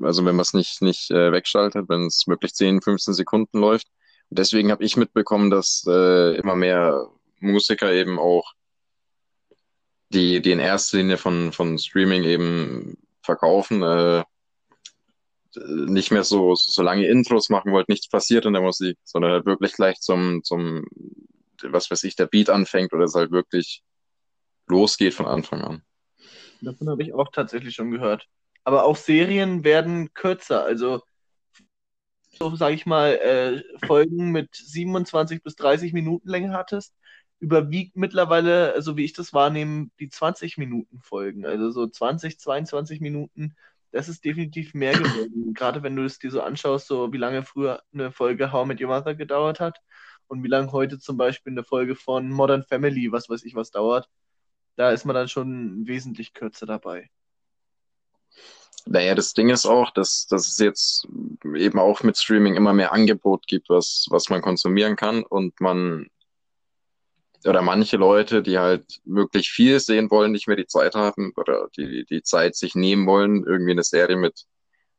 also 0.00 0.24
wenn 0.24 0.36
man 0.36 0.40
es 0.40 0.54
nicht, 0.54 0.82
nicht 0.82 1.10
äh, 1.10 1.32
wegschaltet, 1.32 1.88
wenn 1.88 2.06
es 2.06 2.24
wirklich 2.26 2.54
10, 2.54 2.82
15 2.82 3.14
Sekunden 3.14 3.58
läuft. 3.58 3.88
Und 4.30 4.38
deswegen 4.38 4.70
habe 4.70 4.84
ich 4.84 4.96
mitbekommen, 4.96 5.50
dass 5.50 5.84
äh, 5.88 6.36
immer 6.36 6.56
mehr 6.56 7.08
Musiker 7.40 7.92
eben 7.92 8.18
auch 8.18 8.52
die, 10.10 10.40
die 10.40 10.52
in 10.52 10.60
erster 10.60 10.98
Linie 10.98 11.18
von, 11.18 11.52
von 11.52 11.78
Streaming 11.78 12.24
eben 12.24 12.96
verkaufen, 13.22 13.82
äh, 13.82 14.24
nicht 15.56 16.10
mehr 16.10 16.24
so, 16.24 16.54
so, 16.54 16.72
so 16.72 16.82
lange 16.82 17.06
Intros 17.06 17.48
machen 17.48 17.72
wollt, 17.72 17.88
nichts 17.88 18.08
passiert 18.08 18.44
in 18.44 18.52
der 18.54 18.62
Musik, 18.62 18.98
sondern 19.04 19.32
halt 19.32 19.46
wirklich 19.46 19.72
gleich 19.72 20.00
zum, 20.00 20.42
zum 20.42 20.84
was 21.62 21.90
weiß 21.90 22.04
ich, 22.04 22.16
der 22.16 22.26
Beat 22.26 22.50
anfängt 22.50 22.92
oder 22.92 23.04
es 23.04 23.14
halt 23.14 23.30
wirklich 23.30 23.82
losgeht 24.66 25.14
von 25.14 25.26
Anfang 25.26 25.62
an. 25.62 25.82
Davon 26.60 26.88
habe 26.88 27.02
ich 27.02 27.14
auch 27.14 27.30
tatsächlich 27.30 27.74
schon 27.74 27.90
gehört. 27.90 28.26
Aber 28.64 28.84
auch 28.84 28.96
Serien 28.96 29.64
werden 29.64 30.12
kürzer. 30.14 30.64
Also, 30.64 31.02
so 32.38 32.56
sage 32.56 32.74
ich 32.74 32.86
mal, 32.86 33.12
äh, 33.16 33.86
Folgen 33.86 34.32
mit 34.32 34.54
27 34.54 35.42
bis 35.42 35.54
30 35.56 35.92
Minuten 35.92 36.28
Länge 36.28 36.52
hattest, 36.52 36.94
überwiegt 37.40 37.96
mittlerweile, 37.96 38.80
so 38.82 38.96
wie 38.96 39.04
ich 39.04 39.12
das 39.12 39.32
wahrnehme, 39.34 39.90
die 40.00 40.08
20 40.08 40.56
Minuten 40.56 41.00
Folgen. 41.02 41.44
Also 41.46 41.70
so 41.70 41.86
20, 41.86 42.38
22 42.38 43.00
Minuten. 43.00 43.54
das 43.92 44.08
ist 44.08 44.24
definitiv 44.24 44.74
mehr 44.74 44.92
geworden. 44.94 45.54
Gerade 45.54 45.82
wenn 45.82 45.94
du 45.94 46.04
es 46.04 46.18
dir 46.18 46.30
so 46.30 46.42
anschaust, 46.42 46.88
so 46.88 47.12
wie 47.12 47.18
lange 47.18 47.44
früher 47.44 47.82
eine 47.92 48.10
Folge 48.10 48.50
How 48.52 48.66
Met 48.66 48.80
Your 48.80 48.88
Mother 48.88 49.14
gedauert 49.14 49.60
hat 49.60 49.78
und 50.26 50.42
wie 50.42 50.48
lange 50.48 50.72
heute 50.72 50.98
zum 50.98 51.16
Beispiel 51.16 51.52
eine 51.52 51.64
Folge 51.64 51.94
von 51.94 52.28
Modern 52.30 52.64
Family, 52.64 53.12
was 53.12 53.28
weiß 53.28 53.44
ich 53.44 53.54
was 53.54 53.70
dauert, 53.70 54.08
da 54.76 54.90
ist 54.90 55.04
man 55.04 55.14
dann 55.14 55.28
schon 55.28 55.86
wesentlich 55.86 56.34
kürzer 56.34 56.66
dabei. 56.66 57.10
Naja, 58.86 59.14
das 59.14 59.32
Ding 59.32 59.48
ist 59.48 59.64
auch, 59.64 59.90
dass, 59.92 60.26
dass 60.26 60.46
es 60.46 60.58
jetzt 60.58 61.08
eben 61.54 61.78
auch 61.78 62.02
mit 62.02 62.18
Streaming 62.18 62.54
immer 62.54 62.74
mehr 62.74 62.92
Angebot 62.92 63.46
gibt, 63.46 63.70
was, 63.70 64.06
was 64.10 64.28
man 64.28 64.42
konsumieren 64.42 64.96
kann 64.96 65.22
und 65.22 65.58
man 65.60 66.08
oder 67.46 67.62
manche 67.62 67.96
Leute, 67.96 68.42
die 68.42 68.58
halt 68.58 69.00
wirklich 69.04 69.50
viel 69.50 69.78
sehen 69.78 70.10
wollen, 70.10 70.32
nicht 70.32 70.48
mehr 70.48 70.56
die 70.56 70.66
Zeit 70.66 70.94
haben 70.94 71.32
oder 71.36 71.68
die, 71.76 72.04
die 72.06 72.22
Zeit 72.22 72.56
sich 72.56 72.74
nehmen 72.74 73.06
wollen, 73.06 73.44
irgendwie 73.44 73.72
eine 73.72 73.82
Serie 73.82 74.16
mit, 74.16 74.46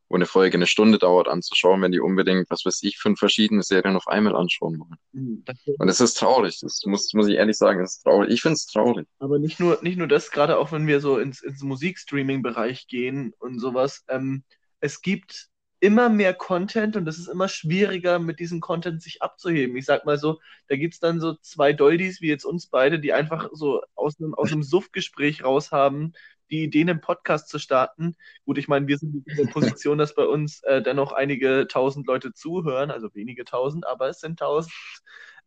wo 0.08 0.16
eine 0.16 0.26
Folge 0.26 0.58
eine 0.58 0.68
Stunde 0.68 1.00
dauert 1.00 1.28
anzuschauen, 1.28 1.82
wenn 1.82 1.92
die 1.92 2.00
unbedingt, 2.00 2.50
was 2.50 2.66
weiß 2.66 2.84
ich, 2.84 2.98
fünf 2.98 3.20
verschiedene 3.20 3.64
Serien 3.64 3.96
auf 3.96 4.08
einmal 4.08 4.36
anschauen 4.36 4.80
wollen. 4.80 4.98
Mhm, 5.14 5.44
Und 5.80 5.90
es 5.90 6.00
ist 6.00 6.16
traurig, 6.16 6.60
das 6.62 6.82
muss, 6.86 7.14
muss 7.14 7.28
ich 7.28 7.36
ehrlich 7.36 7.58
sagen, 7.58 7.82
es 7.82 7.98
ist 7.98 8.04
traurig. 8.04 8.30
Ich 8.32 8.42
finde 8.42 8.54
es 8.56 8.68
traurig. 8.68 9.08
Aber 9.20 9.40
nicht 9.40 9.60
nur, 9.60 9.80
nicht 9.82 9.98
nur 9.98 10.08
das, 10.08 10.32
gerade 10.32 10.58
auch 10.58 10.72
wenn 10.72 10.88
wir 10.88 11.00
so 11.00 11.18
ins, 11.18 11.42
ins 11.42 11.62
Musikstreaming-Bereich 11.64 12.88
gehen 12.88 13.34
und 13.40 13.60
sowas, 13.60 14.04
ähm, 14.08 14.44
es 14.80 15.02
gibt 15.02 15.50
immer 15.80 16.10
mehr 16.10 16.34
Content 16.34 16.96
und 16.96 17.08
es 17.08 17.20
ist 17.20 17.28
immer 17.28 17.48
schwieriger, 17.48 18.18
mit 18.20 18.40
diesem 18.40 18.60
Content 18.62 19.02
sich 19.02 19.22
abzuheben. 19.22 19.76
Ich 19.76 19.86
sag 19.86 20.06
mal 20.06 20.18
so, 20.18 20.40
da 20.68 20.78
gibt 20.78 20.94
es 20.96 21.00
dann 21.00 21.20
so 21.20 21.36
zwei 21.36 21.74
Doldis 21.74 22.22
wie 22.22 22.28
jetzt 22.28 22.46
uns 22.46 22.68
beide, 22.68 23.00
die 23.00 23.14
einfach 23.14 23.50
so 23.54 23.82
aus 23.94 24.20
einem, 24.20 24.34
aus 24.34 24.52
einem 24.52 24.64
Suff-Gespräch 24.64 25.44
raus 25.44 25.72
haben, 25.72 26.14
die 26.50 26.64
Ideen 26.64 26.88
im 26.88 27.02
Podcast 27.02 27.50
zu 27.50 27.60
starten. 27.60 28.16
Gut, 28.46 28.58
ich 28.58 28.68
meine, 28.68 28.88
wir 28.88 28.98
sind 28.98 29.28
in 29.28 29.38
der 29.38 29.52
Position, 29.52 29.98
dass 29.98 30.16
bei 30.16 30.26
uns 30.26 30.64
äh, 30.64 30.82
dennoch 30.82 31.12
einige 31.12 31.68
tausend 31.68 32.08
Leute 32.08 32.34
zuhören, 32.34 32.92
also 32.92 33.14
wenige 33.14 33.46
tausend, 33.46 33.86
aber 33.86 34.10
es 34.10 34.20
sind 34.20 34.40
tausend. 34.40 34.74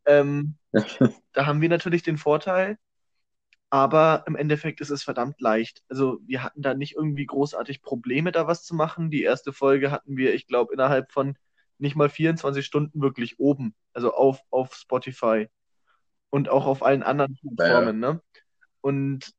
Ähm, 0.06 0.56
da 1.32 1.46
haben 1.46 1.60
wir 1.60 1.68
natürlich 1.68 2.02
den 2.02 2.18
Vorteil, 2.18 2.78
aber 3.70 4.24
im 4.26 4.36
Endeffekt 4.36 4.80
ist 4.80 4.90
es 4.90 5.02
verdammt 5.02 5.40
leicht. 5.40 5.82
Also 5.88 6.20
wir 6.26 6.42
hatten 6.42 6.62
da 6.62 6.74
nicht 6.74 6.96
irgendwie 6.96 7.26
großartig 7.26 7.82
Probleme, 7.82 8.32
da 8.32 8.46
was 8.46 8.64
zu 8.64 8.74
machen. 8.74 9.10
Die 9.10 9.22
erste 9.22 9.52
Folge 9.52 9.90
hatten 9.90 10.16
wir, 10.16 10.34
ich 10.34 10.46
glaube, 10.46 10.72
innerhalb 10.72 11.12
von 11.12 11.36
nicht 11.78 11.94
mal 11.94 12.08
24 12.08 12.64
Stunden 12.64 13.00
wirklich 13.00 13.38
oben. 13.38 13.74
Also 13.92 14.14
auf, 14.14 14.40
auf 14.50 14.74
Spotify 14.74 15.48
und 16.30 16.48
auch 16.48 16.66
auf 16.66 16.82
allen 16.82 17.02
anderen 17.02 17.36
Plattformen. 17.36 18.02
Ja. 18.02 18.12
Ne? 18.14 18.22
Und 18.80 19.32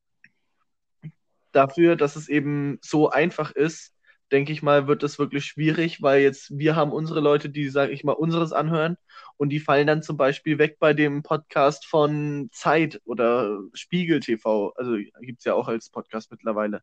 dafür, 1.52 1.96
dass 1.96 2.16
es 2.16 2.28
eben 2.28 2.78
so 2.82 3.10
einfach 3.10 3.50
ist, 3.52 3.94
denke 4.32 4.52
ich 4.52 4.62
mal, 4.62 4.86
wird 4.86 5.02
es 5.02 5.18
wirklich 5.18 5.44
schwierig, 5.44 6.02
weil 6.02 6.22
jetzt 6.22 6.56
wir 6.56 6.76
haben 6.76 6.92
unsere 6.92 7.20
Leute, 7.20 7.50
die, 7.50 7.68
sage 7.68 7.92
ich 7.92 8.04
mal, 8.04 8.12
unseres 8.12 8.52
anhören 8.52 8.96
und 9.36 9.50
die 9.50 9.60
fallen 9.60 9.86
dann 9.86 10.02
zum 10.02 10.16
Beispiel 10.16 10.58
weg 10.58 10.78
bei 10.78 10.94
dem 10.94 11.22
Podcast 11.22 11.86
von 11.86 12.48
Zeit 12.52 13.00
oder 13.04 13.60
Spiegel 13.74 14.20
TV, 14.20 14.72
also 14.76 14.96
gibt 15.20 15.40
es 15.40 15.44
ja 15.44 15.54
auch 15.54 15.68
als 15.68 15.90
Podcast 15.90 16.30
mittlerweile. 16.30 16.82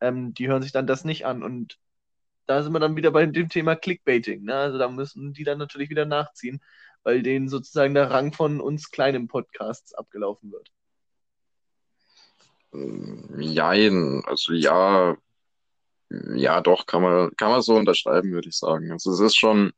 Ähm, 0.00 0.34
die 0.34 0.48
hören 0.48 0.62
sich 0.62 0.72
dann 0.72 0.86
das 0.86 1.04
nicht 1.04 1.26
an 1.26 1.42
und 1.42 1.78
da 2.46 2.62
sind 2.62 2.72
wir 2.72 2.80
dann 2.80 2.96
wieder 2.96 3.10
bei 3.12 3.24
dem 3.26 3.48
Thema 3.48 3.76
Clickbaiting. 3.76 4.44
Ne? 4.44 4.54
Also 4.54 4.78
da 4.78 4.88
müssen 4.88 5.32
die 5.32 5.44
dann 5.44 5.58
natürlich 5.58 5.90
wieder 5.90 6.06
nachziehen, 6.06 6.60
weil 7.04 7.22
denen 7.22 7.48
sozusagen 7.48 7.94
der 7.94 8.10
Rang 8.10 8.32
von 8.32 8.60
uns 8.60 8.90
kleinen 8.90 9.28
Podcasts 9.28 9.94
abgelaufen 9.94 10.52
wird. 10.52 10.70
Jein, 12.72 14.22
also 14.26 14.52
ja, 14.54 15.16
ja, 16.34 16.60
doch, 16.60 16.86
kann 16.86 17.02
man, 17.02 17.30
kann 17.36 17.50
man 17.50 17.62
so 17.62 17.74
unterschreiben, 17.76 18.32
würde 18.32 18.48
ich 18.48 18.56
sagen. 18.56 18.90
Also 18.92 19.12
es 19.12 19.20
ist 19.20 19.36
schon, 19.36 19.72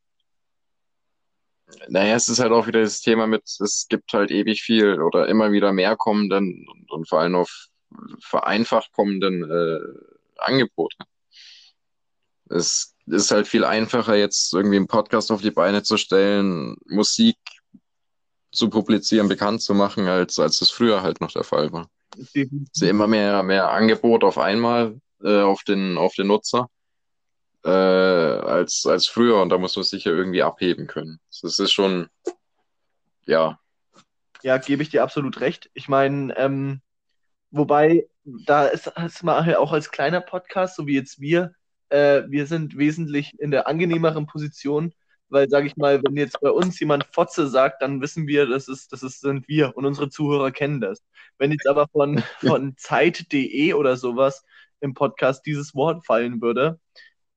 naja, 1.88 2.14
es 2.14 2.28
ist 2.28 2.38
halt 2.40 2.52
auch 2.52 2.66
wieder 2.66 2.80
das 2.80 3.00
Thema 3.00 3.26
mit, 3.26 3.42
es 3.44 3.86
gibt 3.88 4.12
halt 4.12 4.30
ewig 4.30 4.62
viel 4.62 5.00
oder 5.00 5.28
immer 5.28 5.52
wieder 5.52 5.72
mehr 5.72 5.96
kommenden 5.96 6.66
und, 6.68 6.90
und 6.90 7.08
vor 7.08 7.20
allem 7.20 7.36
auf 7.36 7.68
vereinfacht 8.20 8.92
kommenden 8.92 9.44
äh, 9.50 9.80
Angebote. 10.38 10.96
Es 12.50 12.94
ist 13.06 13.30
halt 13.30 13.48
viel 13.48 13.64
einfacher, 13.64 14.14
jetzt 14.16 14.52
irgendwie 14.52 14.76
einen 14.76 14.86
Podcast 14.86 15.30
auf 15.32 15.40
die 15.42 15.50
Beine 15.50 15.82
zu 15.82 15.96
stellen, 15.96 16.76
Musik 16.86 17.36
zu 18.52 18.70
publizieren, 18.70 19.28
bekannt 19.28 19.62
zu 19.62 19.74
machen, 19.74 20.06
als, 20.06 20.38
als 20.38 20.60
es 20.60 20.70
früher 20.70 21.02
halt 21.02 21.20
noch 21.20 21.32
der 21.32 21.44
Fall 21.44 21.72
war. 21.72 21.88
Es 22.18 22.34
ist 22.34 22.82
immer 22.82 23.06
mehr, 23.06 23.42
mehr 23.42 23.70
Angebot 23.70 24.24
auf 24.24 24.38
einmal 24.38 25.00
äh, 25.22 25.40
auf, 25.40 25.62
den, 25.64 25.98
auf 25.98 26.14
den 26.14 26.28
Nutzer 26.28 26.68
äh, 27.64 27.68
als, 27.68 28.86
als 28.86 29.06
früher 29.06 29.40
und 29.40 29.48
da 29.48 29.58
muss 29.58 29.76
man 29.76 29.84
sich 29.84 30.04
ja 30.04 30.12
irgendwie 30.12 30.42
abheben 30.42 30.86
können. 30.86 31.18
Das 31.42 31.58
ist 31.58 31.72
schon, 31.72 32.08
ja. 33.24 33.58
Ja, 34.42 34.58
gebe 34.58 34.82
ich 34.82 34.90
dir 34.90 35.02
absolut 35.02 35.40
recht. 35.40 35.70
Ich 35.72 35.88
meine, 35.88 36.36
ähm, 36.36 36.82
wobei, 37.50 38.06
da 38.24 38.66
ist 38.66 38.92
es 38.96 39.22
mal 39.22 39.54
auch 39.56 39.72
als 39.72 39.90
kleiner 39.90 40.20
Podcast, 40.20 40.76
so 40.76 40.86
wie 40.86 40.94
jetzt 40.94 41.20
wir, 41.20 41.54
äh, 41.88 42.22
wir 42.28 42.46
sind 42.46 42.76
wesentlich 42.76 43.38
in 43.38 43.50
der 43.50 43.66
angenehmeren 43.66 44.26
Position, 44.26 44.92
weil, 45.34 45.50
sage 45.50 45.66
ich 45.66 45.76
mal, 45.76 46.02
wenn 46.02 46.16
jetzt 46.16 46.40
bei 46.40 46.50
uns 46.50 46.80
jemand 46.80 47.06
Fotze 47.12 47.48
sagt, 47.48 47.82
dann 47.82 48.00
wissen 48.00 48.26
wir, 48.26 48.46
das, 48.46 48.68
ist, 48.68 48.92
das 48.92 49.02
ist, 49.02 49.20
sind 49.20 49.48
wir 49.48 49.76
und 49.76 49.84
unsere 49.84 50.08
Zuhörer 50.08 50.50
kennen 50.52 50.80
das. 50.80 51.02
Wenn 51.38 51.52
jetzt 51.52 51.66
aber 51.66 51.88
von, 51.88 52.22
von 52.40 52.74
Zeit.de 52.78 53.74
oder 53.74 53.96
sowas 53.96 54.44
im 54.80 54.94
Podcast 54.94 55.44
dieses 55.44 55.74
Wort 55.74 56.06
fallen 56.06 56.40
würde, 56.40 56.80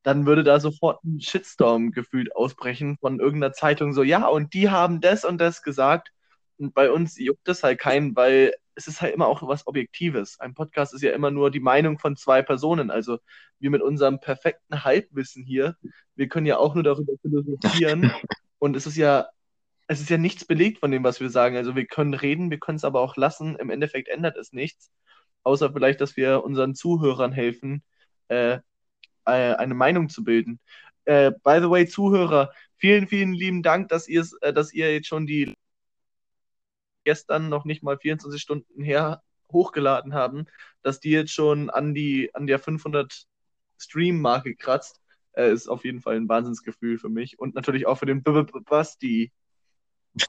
dann 0.03 0.25
würde 0.25 0.43
da 0.43 0.59
sofort 0.59 1.03
ein 1.03 1.19
Shitstorm 1.19 1.91
gefühlt 1.91 2.35
ausbrechen 2.35 2.97
von 3.01 3.19
irgendeiner 3.19 3.53
Zeitung. 3.53 3.93
So, 3.93 4.03
ja, 4.03 4.27
und 4.27 4.53
die 4.53 4.69
haben 4.69 5.01
das 5.01 5.25
und 5.25 5.39
das 5.39 5.63
gesagt. 5.63 6.11
Und 6.57 6.73
bei 6.73 6.91
uns 6.91 7.17
juckt 7.17 7.47
das 7.47 7.63
halt 7.63 7.79
keinen, 7.79 8.15
weil 8.15 8.53
es 8.77 8.87
ist 8.87 9.01
halt 9.01 9.13
immer 9.13 9.27
auch 9.27 9.45
was 9.47 9.67
Objektives. 9.67 10.39
Ein 10.39 10.53
Podcast 10.53 10.93
ist 10.93 11.01
ja 11.01 11.11
immer 11.11 11.31
nur 11.31 11.51
die 11.51 11.59
Meinung 11.59 11.99
von 11.99 12.15
zwei 12.15 12.41
Personen. 12.41 12.91
Also 12.91 13.19
wir 13.59 13.71
mit 13.71 13.81
unserem 13.81 14.19
perfekten 14.19 14.83
Halbwissen 14.83 15.43
hier, 15.43 15.75
wir 16.15 16.29
können 16.29 16.45
ja 16.45 16.57
auch 16.57 16.75
nur 16.75 16.83
darüber 16.83 17.13
philosophieren. 17.21 18.11
und 18.59 18.75
es 18.75 18.85
ist 18.87 18.97
ja, 18.97 19.27
es 19.87 20.01
ist 20.01 20.09
ja 20.09 20.17
nichts 20.17 20.45
belegt 20.45 20.79
von 20.79 20.91
dem, 20.91 21.03
was 21.03 21.19
wir 21.19 21.29
sagen. 21.29 21.57
Also 21.57 21.75
wir 21.75 21.85
können 21.85 22.13
reden, 22.13 22.51
wir 22.51 22.59
können 22.59 22.77
es 22.77 22.83
aber 22.83 23.01
auch 23.01 23.17
lassen. 23.17 23.55
Im 23.55 23.69
Endeffekt 23.69 24.09
ändert 24.09 24.37
es 24.37 24.53
nichts 24.53 24.91
außer 25.47 25.71
vielleicht, 25.71 26.01
dass 26.01 26.17
wir 26.17 26.43
unseren 26.43 26.75
Zuhörern 26.75 27.31
helfen, 27.31 27.81
äh, 28.27 28.59
äh, 29.25 29.55
eine 29.55 29.73
Meinung 29.73 30.09
zu 30.09 30.23
bilden. 30.23 30.59
Äh, 31.05 31.31
by 31.43 31.59
the 31.61 31.69
way, 31.69 31.87
Zuhörer, 31.87 32.51
vielen, 32.75 33.07
vielen 33.07 33.33
lieben 33.33 33.63
Dank, 33.63 33.87
dass, 33.87 34.09
äh, 34.09 34.53
dass 34.53 34.73
ihr 34.73 34.93
jetzt 34.93 35.07
schon 35.07 35.25
die 35.25 35.55
gestern 37.07 37.47
noch 37.47 37.63
nicht 37.63 37.83
mal 37.83 37.97
24 37.97 38.41
Stunden 38.41 38.83
her 38.83 39.23
hochgeladen 39.49 40.13
haben, 40.13 40.45
dass 40.81 40.99
die 40.99 41.11
jetzt 41.11 41.31
schon 41.31 41.69
an, 41.69 41.93
die, 41.93 42.35
an 42.35 42.47
der 42.47 42.59
500 42.59 43.23
Stream-Marke 43.79 44.57
kratzt. 44.57 44.99
Äh, 45.31 45.53
ist 45.53 45.69
auf 45.69 45.85
jeden 45.85 46.01
Fall 46.01 46.17
ein 46.17 46.27
Wahnsinnsgefühl 46.27 46.97
für 46.97 47.07
mich 47.07 47.39
und 47.39 47.55
natürlich 47.55 47.87
auch 47.87 47.95
für 47.95 48.05
den 48.05 48.23
Basti. 48.23 49.31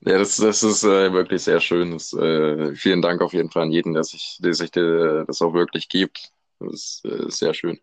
Ja, 0.00 0.16
das, 0.16 0.38
das 0.38 0.62
ist 0.62 0.82
äh, 0.84 1.12
wirklich 1.12 1.42
sehr 1.42 1.60
schön. 1.60 1.90
Das, 1.90 2.14
äh, 2.14 2.74
vielen 2.74 3.02
Dank 3.02 3.20
auf 3.20 3.34
jeden 3.34 3.50
Fall 3.50 3.64
an 3.64 3.70
jeden, 3.70 3.92
der 3.92 4.02
sich, 4.02 4.38
der 4.40 4.54
sich 4.54 4.70
der, 4.70 5.26
das 5.26 5.42
auch 5.42 5.52
wirklich 5.52 5.90
gibt. 5.90 6.32
Das 6.58 6.72
ist 6.72 7.04
äh, 7.04 7.28
sehr 7.28 7.52
schön. 7.52 7.78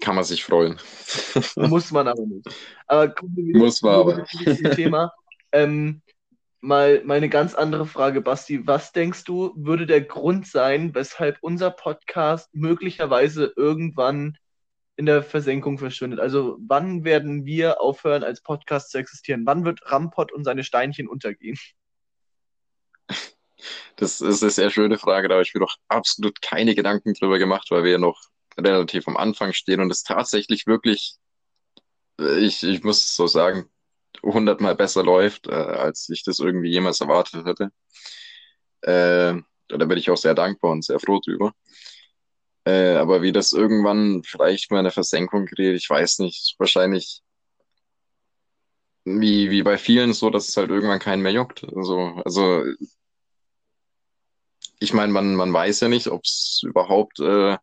Kann 0.00 0.14
man 0.14 0.24
sich 0.24 0.42
freuen. 0.42 0.80
Muss 1.56 1.90
man 1.90 2.08
aber 2.08 2.24
nicht. 2.24 2.48
Aber 2.86 3.14
Muss 3.26 3.82
man 3.82 3.94
aber. 3.94 4.24
Thema. 4.74 5.12
Ähm, 5.52 6.02
mal, 6.60 7.02
mal 7.04 7.26
ganz 7.28 7.54
andere 7.54 7.86
Frage, 7.86 8.20
Basti. 8.20 8.66
Was 8.66 8.92
denkst 8.92 9.24
du, 9.24 9.52
würde 9.56 9.86
der 9.86 10.02
Grund 10.02 10.46
sein, 10.46 10.94
weshalb 10.94 11.38
unser 11.40 11.70
Podcast 11.70 12.54
möglicherweise 12.54 13.52
irgendwann 13.56 14.36
in 14.96 15.06
der 15.06 15.22
Versenkung 15.22 15.78
verschwindet. 15.78 16.20
Also 16.20 16.56
wann 16.58 17.04
werden 17.04 17.44
wir 17.44 17.80
aufhören, 17.80 18.24
als 18.24 18.40
Podcast 18.40 18.90
zu 18.90 18.98
existieren? 18.98 19.42
Wann 19.44 19.64
wird 19.64 19.80
Rampot 19.92 20.32
und 20.32 20.44
seine 20.44 20.64
Steinchen 20.64 21.06
untergehen? 21.06 21.58
Das 23.96 24.20
ist 24.20 24.42
eine 24.42 24.50
sehr 24.50 24.70
schöne 24.70 24.98
Frage, 24.98 25.28
da 25.28 25.34
habe 25.34 25.42
ich 25.42 25.54
mir 25.54 25.60
doch 25.60 25.76
absolut 25.88 26.42
keine 26.42 26.74
Gedanken 26.74 27.14
drüber 27.14 27.38
gemacht, 27.38 27.70
weil 27.70 27.84
wir 27.84 27.92
ja 27.92 27.98
noch 27.98 28.20
relativ 28.58 29.08
am 29.08 29.16
Anfang 29.16 29.52
stehen 29.54 29.80
und 29.80 29.90
es 29.90 30.02
tatsächlich 30.02 30.66
wirklich, 30.66 31.16
äh, 32.20 32.38
ich, 32.38 32.62
ich 32.62 32.82
muss 32.84 33.16
so 33.16 33.26
sagen, 33.26 33.70
hundertmal 34.22 34.74
besser 34.74 35.02
läuft, 35.02 35.46
äh, 35.46 35.52
als 35.52 36.08
ich 36.08 36.24
das 36.24 36.38
irgendwie 36.38 36.70
jemals 36.70 37.00
erwartet 37.00 37.46
hätte. 37.46 37.70
Äh, 38.82 39.40
da 39.68 39.84
bin 39.84 39.98
ich 39.98 40.10
auch 40.10 40.16
sehr 40.16 40.34
dankbar 40.34 40.72
und 40.72 40.84
sehr 40.84 41.00
froh 41.00 41.20
drüber. 41.24 41.52
Äh, 42.64 42.94
aber 42.94 43.22
wie 43.22 43.32
das 43.32 43.52
irgendwann 43.52 44.22
vielleicht 44.24 44.70
mal 44.70 44.80
eine 44.80 44.90
Versenkung 44.90 45.46
gerät, 45.46 45.76
ich 45.76 45.88
weiß 45.88 46.18
nicht. 46.20 46.56
Wahrscheinlich 46.58 47.22
wie, 49.06 49.50
wie 49.50 49.62
bei 49.62 49.78
vielen 49.78 50.12
so, 50.12 50.30
dass 50.30 50.48
es 50.48 50.56
halt 50.56 50.70
irgendwann 50.70 50.98
keinen 50.98 51.22
mehr 51.22 51.32
juckt. 51.32 51.64
Also, 51.74 52.20
also 52.24 52.64
ich 54.80 54.92
meine, 54.92 55.12
man, 55.12 55.36
man 55.36 55.52
weiß 55.52 55.80
ja 55.80 55.88
nicht, 55.88 56.08
ob 56.08 56.24
es 56.24 56.60
überhaupt 56.64 57.20
äh, 57.20 57.56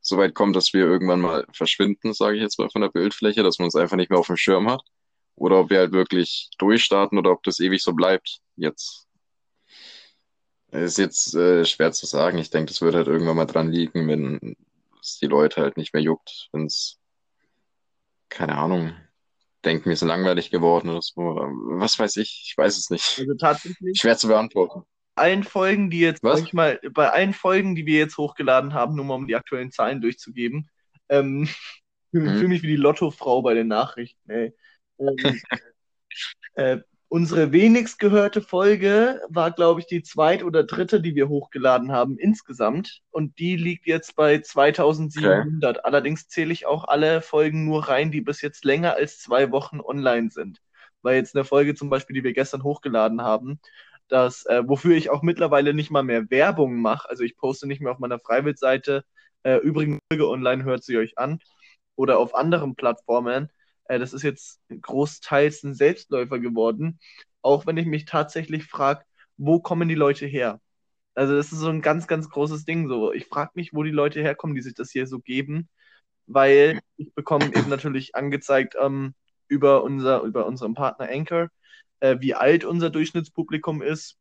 so 0.00 0.16
weit 0.16 0.34
kommt, 0.34 0.56
dass 0.56 0.72
wir 0.72 0.84
irgendwann 0.84 1.20
mal 1.20 1.46
verschwinden, 1.52 2.14
sage 2.14 2.36
ich 2.36 2.42
jetzt 2.42 2.58
mal 2.58 2.70
von 2.70 2.80
der 2.82 2.88
Bildfläche, 2.88 3.42
dass 3.42 3.58
man 3.58 3.66
uns 3.66 3.76
einfach 3.76 3.96
nicht 3.96 4.10
mehr 4.10 4.18
auf 4.18 4.28
dem 4.28 4.36
Schirm 4.36 4.70
hat. 4.70 4.82
Oder 5.36 5.60
ob 5.60 5.70
wir 5.70 5.78
halt 5.78 5.92
wirklich 5.92 6.50
durchstarten 6.58 7.18
oder 7.18 7.30
ob 7.32 7.42
das 7.42 7.60
ewig 7.60 7.82
so 7.82 7.92
bleibt. 7.92 8.40
Jetzt 8.56 9.06
ist 10.70 10.98
jetzt 10.98 11.34
äh, 11.34 11.64
schwer 11.64 11.92
zu 11.92 12.06
sagen. 12.06 12.38
Ich 12.38 12.50
denke, 12.50 12.68
das 12.70 12.80
wird 12.82 12.94
halt 12.94 13.06
irgendwann 13.06 13.36
mal 13.36 13.46
dran 13.46 13.70
liegen, 13.70 14.08
wenn 14.08 14.56
es 15.00 15.18
die 15.18 15.26
Leute 15.26 15.60
halt 15.62 15.76
nicht 15.76 15.94
mehr 15.94 16.02
juckt, 16.02 16.48
wenn 16.52 16.66
es, 16.66 16.98
keine 18.28 18.56
Ahnung, 18.56 18.92
denken, 19.64 19.88
wir 19.88 19.96
sind 19.96 20.08
langweilig 20.08 20.50
geworden 20.50 20.90
oder 20.90 21.02
so. 21.02 21.14
Was 21.16 21.98
weiß 21.98 22.16
ich? 22.16 22.44
Ich 22.48 22.58
weiß 22.58 22.76
es 22.76 22.90
nicht. 22.90 23.18
Also 23.18 23.34
tatsächlich. 23.34 23.98
Schwer 23.98 24.16
zu 24.16 24.28
beantworten. 24.28 24.84
Allen 25.14 25.44
Folgen, 25.44 25.88
die 25.88 26.00
jetzt 26.00 26.22
Was? 26.22 26.40
manchmal, 26.40 26.78
bei 26.92 27.10
allen 27.10 27.32
Folgen, 27.32 27.74
die 27.74 27.86
wir 27.86 27.98
jetzt 27.98 28.18
hochgeladen 28.18 28.74
haben, 28.74 28.96
nur 28.96 29.04
mal 29.04 29.14
um 29.14 29.26
die 29.26 29.34
aktuellen 29.36 29.72
Zahlen 29.72 30.00
durchzugeben, 30.00 30.68
ähm, 31.08 31.48
fühle 32.10 32.30
Mhm. 32.30 32.38
fühl 32.38 32.48
mich 32.48 32.62
wie 32.62 32.68
die 32.68 32.76
Lottofrau 32.76 33.42
bei 33.42 33.54
den 33.54 33.68
Nachrichten, 33.68 34.30
ey. 34.30 34.52
Ähm, 34.98 35.40
äh, 36.54 36.78
unsere 37.08 37.52
wenigst 37.52 37.98
gehörte 37.98 38.40
Folge 38.42 39.20
war, 39.28 39.50
glaube 39.50 39.80
ich, 39.80 39.86
die 39.86 40.02
zweite 40.02 40.44
oder 40.44 40.64
dritte, 40.64 41.00
die 41.00 41.14
wir 41.14 41.28
hochgeladen 41.28 41.92
haben 41.92 42.18
insgesamt. 42.18 43.02
Und 43.10 43.38
die 43.38 43.56
liegt 43.56 43.86
jetzt 43.86 44.16
bei 44.16 44.38
2700. 44.38 45.84
Allerdings 45.84 46.28
zähle 46.28 46.52
ich 46.52 46.66
auch 46.66 46.88
alle 46.88 47.22
Folgen 47.22 47.64
nur 47.64 47.88
rein, 47.88 48.10
die 48.10 48.20
bis 48.20 48.40
jetzt 48.42 48.64
länger 48.64 48.94
als 48.94 49.20
zwei 49.20 49.50
Wochen 49.52 49.80
online 49.80 50.30
sind. 50.30 50.60
Weil 51.02 51.16
jetzt 51.16 51.36
eine 51.36 51.44
Folge 51.44 51.74
zum 51.74 51.90
Beispiel, 51.90 52.14
die 52.14 52.24
wir 52.24 52.32
gestern 52.32 52.64
hochgeladen 52.64 53.22
haben, 53.22 53.60
das, 54.08 54.46
äh, 54.46 54.62
wofür 54.66 54.96
ich 54.96 55.10
auch 55.10 55.22
mittlerweile 55.22 55.74
nicht 55.74 55.90
mal 55.90 56.02
mehr 56.02 56.30
Werbung 56.30 56.80
mache. 56.80 57.08
Also 57.08 57.24
ich 57.24 57.36
poste 57.36 57.66
nicht 57.66 57.80
mehr 57.80 57.92
auf 57.92 57.98
meiner 57.98 58.18
Freiwild-Seite. 58.18 59.04
Äh, 59.42 59.56
übrigens, 59.58 60.00
Folge 60.10 60.28
online 60.28 60.64
hört 60.64 60.84
sie 60.84 60.96
euch 60.96 61.18
an. 61.18 61.40
Oder 61.96 62.18
auf 62.18 62.34
anderen 62.34 62.76
Plattformen. 62.76 63.50
Äh, 63.88 63.98
das 63.98 64.12
ist 64.12 64.22
jetzt 64.22 64.60
großteils 64.82 65.62
ein 65.64 65.74
Selbstläufer 65.74 66.38
geworden. 66.38 66.98
Auch 67.42 67.66
wenn 67.66 67.76
ich 67.76 67.86
mich 67.86 68.04
tatsächlich 68.06 68.66
frage, 68.66 69.04
wo 69.36 69.60
kommen 69.60 69.88
die 69.88 69.94
Leute 69.94 70.26
her? 70.26 70.60
Also 71.14 71.36
das 71.36 71.52
ist 71.52 71.60
so 71.60 71.68
ein 71.70 71.82
ganz, 71.82 72.06
ganz 72.06 72.28
großes 72.30 72.64
Ding. 72.64 72.88
So, 72.88 73.12
ich 73.12 73.26
frage 73.26 73.52
mich, 73.54 73.72
wo 73.74 73.82
die 73.82 73.90
Leute 73.90 74.20
herkommen, 74.22 74.54
die 74.56 74.62
sich 74.62 74.74
das 74.74 74.90
hier 74.90 75.06
so 75.06 75.20
geben, 75.20 75.68
weil 76.26 76.80
ich 76.96 77.14
bekomme 77.14 77.46
eben 77.46 77.68
natürlich 77.68 78.14
angezeigt 78.14 78.76
ähm, 78.80 79.14
über 79.48 79.84
unser, 79.84 80.22
über 80.22 80.46
unseren 80.46 80.74
Partner 80.74 81.08
Anchor, 81.10 81.48
äh, 82.00 82.16
wie 82.20 82.34
alt 82.34 82.64
unser 82.64 82.90
Durchschnittspublikum 82.90 83.82
ist. 83.82 84.18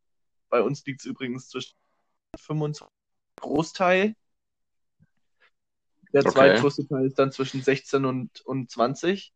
Bei 0.50 0.62
uns 0.62 0.86
liegt 0.86 1.02
es 1.02 1.06
übrigens 1.06 1.50
zwischen 1.50 1.76
25 2.40 2.88
Großteil. 3.42 4.16
Der 6.14 6.26
Okay. 6.26 6.32
zweitgrößte 6.32 6.88
Teil 6.88 7.06
ist 7.06 7.20
dann 7.20 7.32
zwischen 7.32 7.62
16 7.62 8.06
und, 8.06 8.42
und 8.42 8.72
20. 8.72 9.34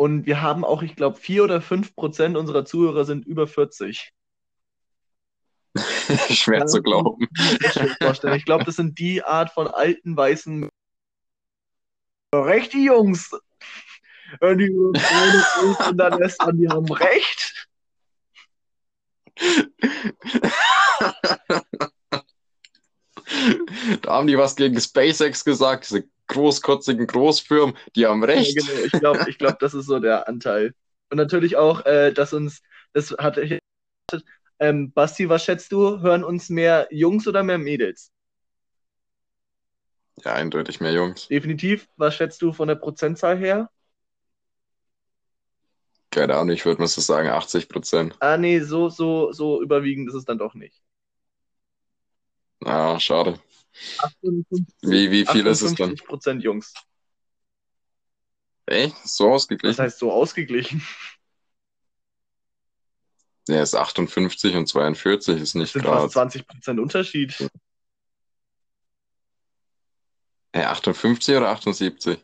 Und 0.00 0.24
wir 0.24 0.40
haben 0.40 0.64
auch, 0.64 0.80
ich 0.80 0.96
glaube, 0.96 1.18
4 1.18 1.44
oder 1.44 1.60
5 1.60 1.94
Prozent 1.94 2.34
unserer 2.38 2.64
Zuhörer 2.64 3.04
sind 3.04 3.26
über 3.26 3.46
40. 3.46 4.14
Schwer 6.30 6.64
zu 6.64 6.80
glauben. 6.80 7.28
Ich 8.34 8.46
glaube, 8.46 8.64
das 8.64 8.76
sind 8.76 8.98
die 8.98 9.22
Art 9.22 9.50
von 9.50 9.68
alten, 9.68 10.16
weißen. 10.16 10.70
Recht, 12.34 12.72
die 12.72 12.84
Jungs. 12.84 13.30
Hören 14.40 14.56
die 14.56 14.70
und 14.70 15.98
dann 15.98 16.18
lässt 16.18 16.40
an, 16.40 16.56
die 16.56 16.70
haben 16.70 16.90
recht. 16.90 17.68
Da 24.00 24.12
haben 24.14 24.28
die 24.28 24.38
was 24.38 24.56
gegen 24.56 24.80
SpaceX 24.80 25.44
gesagt, 25.44 25.90
diese 25.90 26.08
großkotzigen 26.30 27.06
Großfirmen, 27.06 27.76
die 27.96 28.06
haben 28.06 28.24
recht. 28.24 28.56
Ja, 28.56 28.62
genau. 28.62 28.82
Ich 28.84 28.98
glaube, 28.98 29.28
ich 29.28 29.38
glaub, 29.38 29.58
das 29.58 29.74
ist 29.74 29.86
so 29.86 29.98
der 29.98 30.28
Anteil. 30.28 30.74
Und 31.10 31.16
natürlich 31.18 31.56
auch, 31.56 31.84
äh, 31.86 32.12
dass 32.12 32.32
uns, 32.32 32.62
das 32.92 33.10
hatte 33.18 33.42
ich, 33.42 33.58
ähm, 34.60 34.92
Basti, 34.92 35.28
was 35.28 35.44
schätzt 35.44 35.72
du? 35.72 36.00
Hören 36.00 36.24
uns 36.24 36.48
mehr 36.50 36.88
Jungs 36.90 37.26
oder 37.26 37.42
mehr 37.42 37.58
Mädels? 37.58 38.12
Ja, 40.24 40.32
eindeutig 40.34 40.80
mehr 40.80 40.92
Jungs. 40.92 41.28
Definitiv. 41.28 41.88
Was 41.96 42.14
schätzt 42.16 42.42
du 42.42 42.52
von 42.52 42.68
der 42.68 42.74
Prozentzahl 42.76 43.38
her? 43.38 43.70
Keine 46.12 46.36
Ahnung, 46.36 46.54
ich 46.54 46.64
würde 46.64 46.80
mal 46.80 46.86
so 46.86 47.00
sagen 47.00 47.28
80 47.30 47.68
Prozent. 47.68 48.16
Ah, 48.20 48.36
nee, 48.38 48.60
so, 48.60 48.88
so, 48.88 49.32
so 49.32 49.60
überwiegend 49.62 50.08
ist 50.08 50.14
es 50.14 50.24
dann 50.24 50.38
doch 50.38 50.54
nicht. 50.54 50.80
Ah, 52.64 52.98
schade. 52.98 53.38
58, 53.98 54.66
Wie, 54.82 55.10
wie 55.10 55.26
viel 55.26 55.46
ist 55.46 55.62
es 55.62 55.74
dann? 55.74 55.90
58 55.90 56.04
Prozent 56.06 56.42
Jungs. 56.42 56.74
Echt? 58.66 58.96
So 59.06 59.24
Das 59.26 59.32
ausgeglichen? 59.34 59.78
heißt 59.82 59.98
so 59.98 60.12
ausgeglichen. 60.12 60.82
Ja, 63.48 63.62
ist 63.62 63.74
58 63.74 64.54
und 64.54 64.66
42 64.66 65.40
ist 65.40 65.54
nicht 65.54 65.74
Das 65.74 65.82
sind 65.82 65.82
gerade. 65.82 66.02
fast 66.02 66.12
20 66.12 66.46
Prozent 66.46 66.78
Unterschied. 66.80 67.50
Hey, 70.52 70.64
58 70.64 71.36
oder 71.36 71.48
78? 71.50 72.20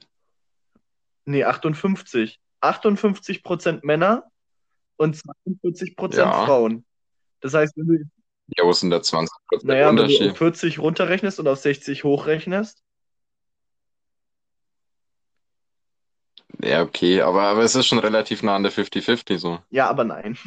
Nee, 1.24 1.44
58. 1.44 2.38
58 2.60 3.42
Prozent 3.42 3.84
Männer 3.84 4.30
und 4.96 5.16
42 5.16 5.96
Prozent 5.96 6.32
Ja. 6.32 6.44
Frauen. 6.46 6.84
Das 7.40 7.54
heißt, 7.54 7.76
wenn 7.76 7.86
du, 7.86 8.04
Ja, 8.48 8.64
wo 8.64 8.70
ist 8.70 8.82
denn 8.82 8.90
der 8.90 9.02
20 9.02 9.32
Prozent 9.48 9.68
naja, 9.68 9.88
wenn 9.88 9.96
du 9.96 10.02
Unterschied? 10.02 10.30
auf 10.32 10.38
40 10.38 10.78
runterrechnest 10.78 11.40
und 11.40 11.48
auf 11.48 11.58
60 11.58 12.04
hochrechnest, 12.04 12.82
Ja, 16.62 16.82
okay, 16.82 17.20
aber, 17.20 17.42
aber 17.42 17.62
es 17.62 17.74
ist 17.74 17.86
schon 17.86 17.98
relativ 17.98 18.42
nah 18.42 18.56
an 18.56 18.62
der 18.62 18.72
50-50 18.72 19.38
so. 19.38 19.58
ja, 19.70 19.88
aber 19.88 20.04
nein. 20.04 20.38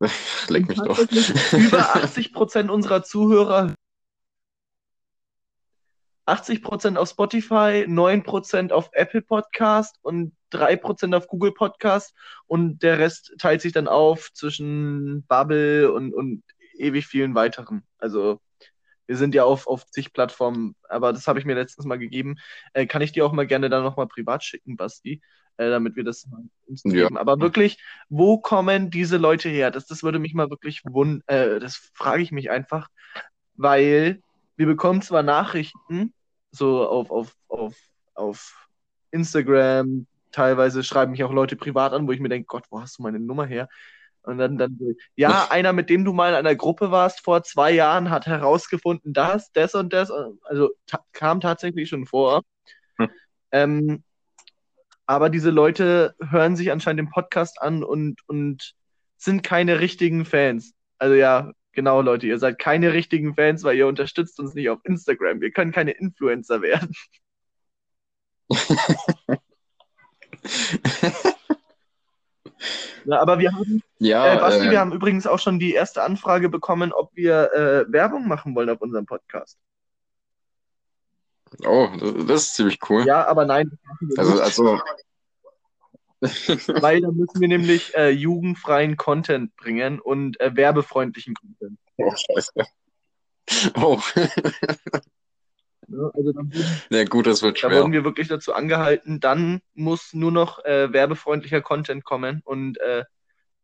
Leck 0.48 0.68
mich 0.68 0.78
doch. 0.78 0.98
Über 1.52 1.94
80 1.96 2.32
Prozent 2.32 2.70
unserer 2.70 3.02
Zuhörer 3.02 3.74
80 6.30 6.62
Prozent 6.62 6.96
auf 6.98 7.08
Spotify, 7.08 7.84
9 7.88 8.22
Prozent 8.22 8.72
auf 8.72 8.88
Apple 8.92 9.22
Podcast 9.22 9.98
und 10.02 10.32
3 10.50 10.76
Prozent 10.76 11.14
auf 11.14 11.26
Google 11.26 11.52
Podcast 11.52 12.14
und 12.46 12.82
der 12.82 12.98
Rest 12.98 13.34
teilt 13.38 13.60
sich 13.60 13.72
dann 13.72 13.88
auf 13.88 14.32
zwischen 14.32 15.24
Bubble 15.26 15.92
und, 15.92 16.14
und 16.14 16.42
ewig 16.74 17.06
vielen 17.06 17.34
weiteren. 17.34 17.82
Also 17.98 18.40
wir 19.06 19.16
sind 19.16 19.34
ja 19.34 19.42
auf, 19.44 19.66
auf 19.66 19.86
zig 19.86 20.12
Plattformen, 20.12 20.76
aber 20.88 21.12
das 21.12 21.26
habe 21.26 21.40
ich 21.40 21.44
mir 21.44 21.54
letztens 21.56 21.84
mal 21.84 21.98
gegeben. 21.98 22.36
Äh, 22.74 22.86
kann 22.86 23.02
ich 23.02 23.10
dir 23.10 23.26
auch 23.26 23.32
mal 23.32 23.46
gerne 23.46 23.68
dann 23.68 23.82
nochmal 23.82 24.06
privat 24.06 24.44
schicken, 24.44 24.76
Basti, 24.76 25.20
äh, 25.56 25.68
damit 25.68 25.96
wir 25.96 26.04
das 26.04 26.28
mal 26.28 26.42
uns 26.68 26.82
Ja. 26.84 27.08
geben. 27.08 27.18
Aber 27.18 27.40
wirklich, 27.40 27.82
wo 28.08 28.38
kommen 28.38 28.90
diese 28.90 29.16
Leute 29.16 29.48
her? 29.48 29.72
Das, 29.72 29.86
das 29.86 30.04
würde 30.04 30.20
mich 30.20 30.32
mal 30.34 30.48
wirklich 30.48 30.82
wundern, 30.84 31.22
äh, 31.26 31.58
das 31.58 31.90
frage 31.94 32.22
ich 32.22 32.30
mich 32.30 32.50
einfach, 32.50 32.88
weil 33.56 34.22
wir 34.56 34.66
bekommen 34.66 35.02
zwar 35.02 35.24
Nachrichten, 35.24 36.14
so 36.50 36.86
auf, 36.86 37.10
auf, 37.10 37.36
auf, 37.48 37.76
auf 38.14 38.68
Instagram, 39.10 40.06
teilweise 40.32 40.82
schreiben 40.84 41.12
mich 41.12 41.24
auch 41.24 41.32
Leute 41.32 41.56
privat 41.56 41.92
an, 41.92 42.06
wo 42.06 42.12
ich 42.12 42.20
mir 42.20 42.28
denke, 42.28 42.46
Gott, 42.46 42.64
wo 42.70 42.80
hast 42.80 42.98
du 42.98 43.02
meine 43.02 43.20
Nummer 43.20 43.46
her? 43.46 43.68
Und 44.22 44.38
dann, 44.38 44.58
dann 44.58 44.78
ja, 45.16 45.48
einer, 45.50 45.72
mit 45.72 45.88
dem 45.88 46.04
du 46.04 46.12
mal 46.12 46.30
in 46.30 46.34
einer 46.34 46.54
Gruppe 46.54 46.90
warst 46.90 47.24
vor 47.24 47.42
zwei 47.42 47.70
Jahren, 47.70 48.10
hat 48.10 48.26
herausgefunden, 48.26 49.12
das, 49.12 49.50
das 49.52 49.74
und 49.74 49.92
das. 49.92 50.10
Also 50.44 50.70
ta 50.86 51.00
kam 51.12 51.40
tatsächlich 51.40 51.88
schon 51.88 52.06
vor. 52.06 52.42
Hm. 52.98 53.10
Ähm, 53.52 54.04
aber 55.06 55.30
diese 55.30 55.50
Leute 55.50 56.14
hören 56.20 56.54
sich 56.54 56.70
anscheinend 56.70 57.00
den 57.00 57.10
Podcast 57.10 57.60
an 57.62 57.82
und, 57.82 58.20
und 58.28 58.74
sind 59.16 59.42
keine 59.42 59.80
richtigen 59.80 60.24
Fans. 60.24 60.74
Also 60.98 61.14
ja, 61.14 61.50
genau, 61.72 62.00
Leute, 62.02 62.26
ihr 62.26 62.38
seid 62.38 62.58
keine 62.58 62.92
richtigen 62.92 63.34
Fans, 63.34 63.64
weil 63.64 63.76
ihr 63.76 63.86
unterstützt 63.86 64.38
uns 64.40 64.54
nicht 64.54 64.68
auf 64.70 64.80
Instagram. 64.84 65.40
Wir 65.40 65.50
können 65.50 65.72
keine 65.72 65.92
Influencer 65.92 66.62
werden. 66.62 66.92
Ja, 73.04 73.20
aber 73.20 73.38
wir 73.38 73.52
haben, 73.52 73.82
Ja, 73.98 74.34
äh, 74.34 74.38
Basti, 74.38 74.66
äh, 74.66 74.70
wir 74.70 74.80
haben 74.80 74.92
übrigens 74.92 75.26
auch 75.26 75.38
schon 75.38 75.58
die 75.58 75.72
erste 75.72 76.02
Anfrage 76.02 76.48
bekommen, 76.48 76.92
ob 76.92 77.14
wir 77.14 77.52
äh, 77.52 77.92
Werbung 77.92 78.28
machen 78.28 78.54
wollen 78.54 78.70
auf 78.70 78.80
unserem 78.80 79.06
Podcast. 79.06 79.58
oh, 81.64 81.88
das, 81.98 82.26
das 82.26 82.42
ist 82.42 82.54
ziemlich 82.56 82.78
cool. 82.88 83.04
Ja, 83.06 83.26
aber 83.26 83.44
nein, 83.44 83.78
Also, 84.16 84.40
also, 84.40 84.80
weil 86.82 87.00
da 87.00 87.10
müssen 87.10 87.40
wir 87.40 87.48
nämlich 87.48 87.94
äh, 87.94 88.10
jugendfreien 88.10 88.96
Content 88.96 89.54
bringen 89.56 90.00
und 90.00 90.40
äh, 90.40 90.54
werbefreundlichen 90.54 91.34
Content. 91.34 91.78
oh, 91.96 92.14
scheiße. 92.14 92.52
Oh, 93.74 94.00
Ne? 95.90 96.10
Also 96.14 96.32
dann 96.32 96.52
ja 96.90 97.04
gut, 97.04 97.26
das 97.26 97.42
wird 97.42 97.56
da 97.56 97.68
schwer. 97.68 97.80
wurden 97.80 97.92
wir 97.92 98.04
wirklich 98.04 98.28
dazu 98.28 98.54
angehalten, 98.54 99.18
dann 99.18 99.60
muss 99.74 100.12
nur 100.14 100.30
noch 100.30 100.64
äh, 100.64 100.92
werbefreundlicher 100.92 101.62
Content 101.62 102.04
kommen 102.04 102.42
und 102.44 102.78
äh, 102.80 103.04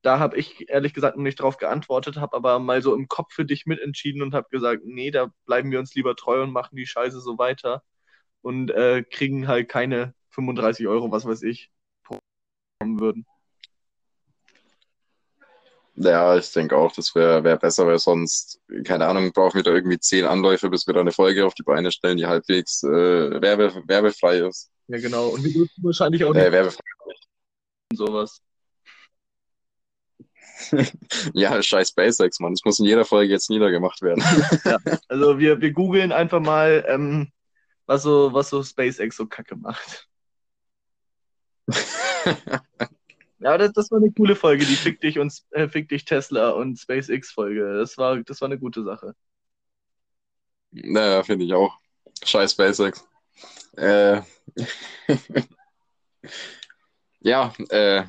da 0.02 0.18
habe 0.18 0.36
ich 0.36 0.68
ehrlich 0.68 0.92
gesagt 0.92 1.16
noch 1.16 1.22
nicht 1.22 1.40
drauf 1.40 1.56
geantwortet, 1.56 2.16
habe 2.16 2.36
aber 2.36 2.58
mal 2.58 2.82
so 2.82 2.94
im 2.94 3.08
Kopf 3.08 3.32
für 3.32 3.44
dich 3.44 3.66
mitentschieden 3.66 4.22
und 4.22 4.34
habe 4.34 4.48
gesagt, 4.50 4.82
nee, 4.84 5.10
da 5.10 5.32
bleiben 5.46 5.70
wir 5.70 5.78
uns 5.78 5.94
lieber 5.94 6.16
treu 6.16 6.42
und 6.42 6.52
machen 6.52 6.76
die 6.76 6.86
Scheiße 6.86 7.20
so 7.20 7.38
weiter 7.38 7.82
und 8.42 8.70
äh, 8.70 9.04
kriegen 9.04 9.46
halt 9.48 9.68
keine 9.68 10.14
35 10.30 10.88
Euro, 10.88 11.10
was 11.12 11.26
weiß 11.26 11.42
ich, 11.42 11.70
kommen 12.78 13.00
würden. 13.00 13.26
Ja, 15.98 16.36
ich 16.36 16.52
denke 16.52 16.76
auch, 16.76 16.92
das 16.92 17.14
wäre 17.14 17.42
wär 17.42 17.56
besser, 17.56 17.86
weil 17.86 17.98
sonst, 17.98 18.60
keine 18.84 19.06
Ahnung, 19.06 19.32
brauchen 19.32 19.56
wir 19.56 19.62
da 19.62 19.70
irgendwie 19.72 19.98
zehn 19.98 20.26
Anläufe, 20.26 20.68
bis 20.68 20.86
wir 20.86 20.92
da 20.92 21.00
eine 21.00 21.12
Folge 21.12 21.46
auf 21.46 21.54
die 21.54 21.62
Beine 21.62 21.90
stellen, 21.90 22.18
die 22.18 22.26
halbwegs 22.26 22.82
äh, 22.82 22.88
werbe, 23.40 23.82
werbefrei 23.86 24.40
ist. 24.40 24.70
Ja, 24.88 24.98
genau. 24.98 25.28
Und 25.28 25.42
wir 25.42 25.52
dürfen 25.52 25.82
wahrscheinlich 25.82 26.22
auch 26.24 26.34
Äh, 26.34 26.42
nicht 26.44 26.52
werbefrei. 26.52 26.82
sowas. 27.94 28.40
Ja, 31.34 31.62
scheiß 31.62 31.90
SpaceX, 31.90 32.40
Mann. 32.40 32.52
Das 32.54 32.64
muss 32.64 32.78
in 32.78 32.86
jeder 32.86 33.04
Folge 33.04 33.32
jetzt 33.32 33.50
niedergemacht 33.50 34.00
werden. 34.02 34.22
Also 35.08 35.38
wir, 35.38 35.60
wir 35.60 35.72
googeln 35.72 36.12
einfach 36.12 36.40
mal, 36.40 36.84
ähm, 36.88 37.30
was 37.86 38.02
so, 38.02 38.32
was 38.34 38.50
so 38.50 38.62
SpaceX 38.62 39.16
so 39.16 39.26
kacke 39.26 39.56
macht. 39.56 40.08
Ja, 43.38 43.58
das, 43.58 43.72
das 43.72 43.90
war 43.90 43.98
eine 43.98 44.10
coole 44.12 44.34
Folge, 44.34 44.64
die 44.64 44.76
Fick 44.76 45.00
dich 45.00 45.18
und 45.18 45.32
äh, 45.50 45.68
Fick 45.68 45.88
dich 45.90 46.04
Tesla 46.06 46.50
und 46.50 46.78
SpaceX 46.78 47.30
Folge. 47.30 47.78
Das 47.78 47.98
war, 47.98 48.16
das 48.22 48.40
war 48.40 48.46
eine 48.46 48.58
gute 48.58 48.82
Sache. 48.82 49.14
naja, 50.70 51.22
finde 51.22 51.44
ich 51.44 51.52
auch. 51.52 51.78
Scheiß 52.24 52.52
SpaceX. 52.52 53.06
Äh, 53.76 54.22
ja, 57.20 57.52
äh, 57.68 58.04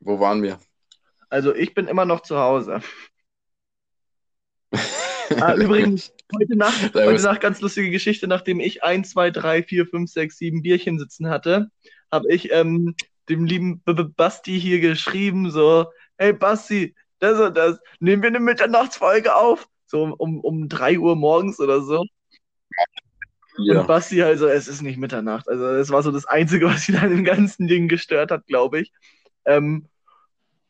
wo 0.00 0.18
waren 0.18 0.42
wir? 0.42 0.58
Also 1.28 1.54
ich 1.54 1.74
bin 1.74 1.88
immer 1.88 2.06
noch 2.06 2.20
zu 2.22 2.38
Hause. 2.38 2.80
Ah, 5.40 5.54
übrigens, 5.56 6.12
heute 6.34 6.56
Nacht, 6.56 6.94
heute 6.94 7.22
Nacht 7.22 7.40
ganz 7.42 7.60
lustige 7.60 7.90
Geschichte, 7.90 8.26
nachdem 8.26 8.60
ich 8.60 8.82
1, 8.82 9.10
2, 9.10 9.30
3, 9.30 9.62
4, 9.62 9.86
5, 9.86 10.10
6, 10.10 10.38
7 10.38 10.62
Bierchen 10.62 10.98
sitzen 10.98 11.28
hatte, 11.28 11.70
habe 12.12 12.32
ich 12.32 12.52
ähm, 12.52 12.94
dem 13.28 13.44
lieben 13.44 13.80
B 13.80 13.92
-B 13.92 14.12
Basti 14.14 14.60
hier 14.60 14.80
geschrieben, 14.80 15.50
so, 15.50 15.86
hey 16.18 16.32
Basti, 16.32 16.94
das 17.18 17.40
und 17.40 17.56
das, 17.56 17.80
nehmen 18.00 18.22
wir 18.22 18.28
eine 18.28 18.40
Mitternachtsfolge 18.40 19.34
auf? 19.34 19.66
So 19.86 20.02
um, 20.02 20.12
um, 20.14 20.40
um 20.40 20.68
3 20.68 20.98
Uhr 20.98 21.16
morgens 21.16 21.58
oder 21.58 21.82
so. 21.82 22.04
Ja. 23.58 23.80
Und 23.80 23.86
Basti 23.86 24.18
halt 24.18 24.38
so, 24.38 24.46
es 24.46 24.68
ist 24.68 24.82
nicht 24.82 24.98
Mitternacht. 24.98 25.48
Also 25.48 25.64
das 25.64 25.90
war 25.90 26.02
so 26.02 26.10
das 26.10 26.26
Einzige, 26.26 26.66
was 26.70 26.88
ihn 26.88 26.96
an 26.96 27.10
dem 27.10 27.24
ganzen 27.24 27.66
Ding 27.66 27.88
gestört 27.88 28.30
hat, 28.30 28.46
glaube 28.46 28.80
ich. 28.80 28.92
Ähm, 29.44 29.88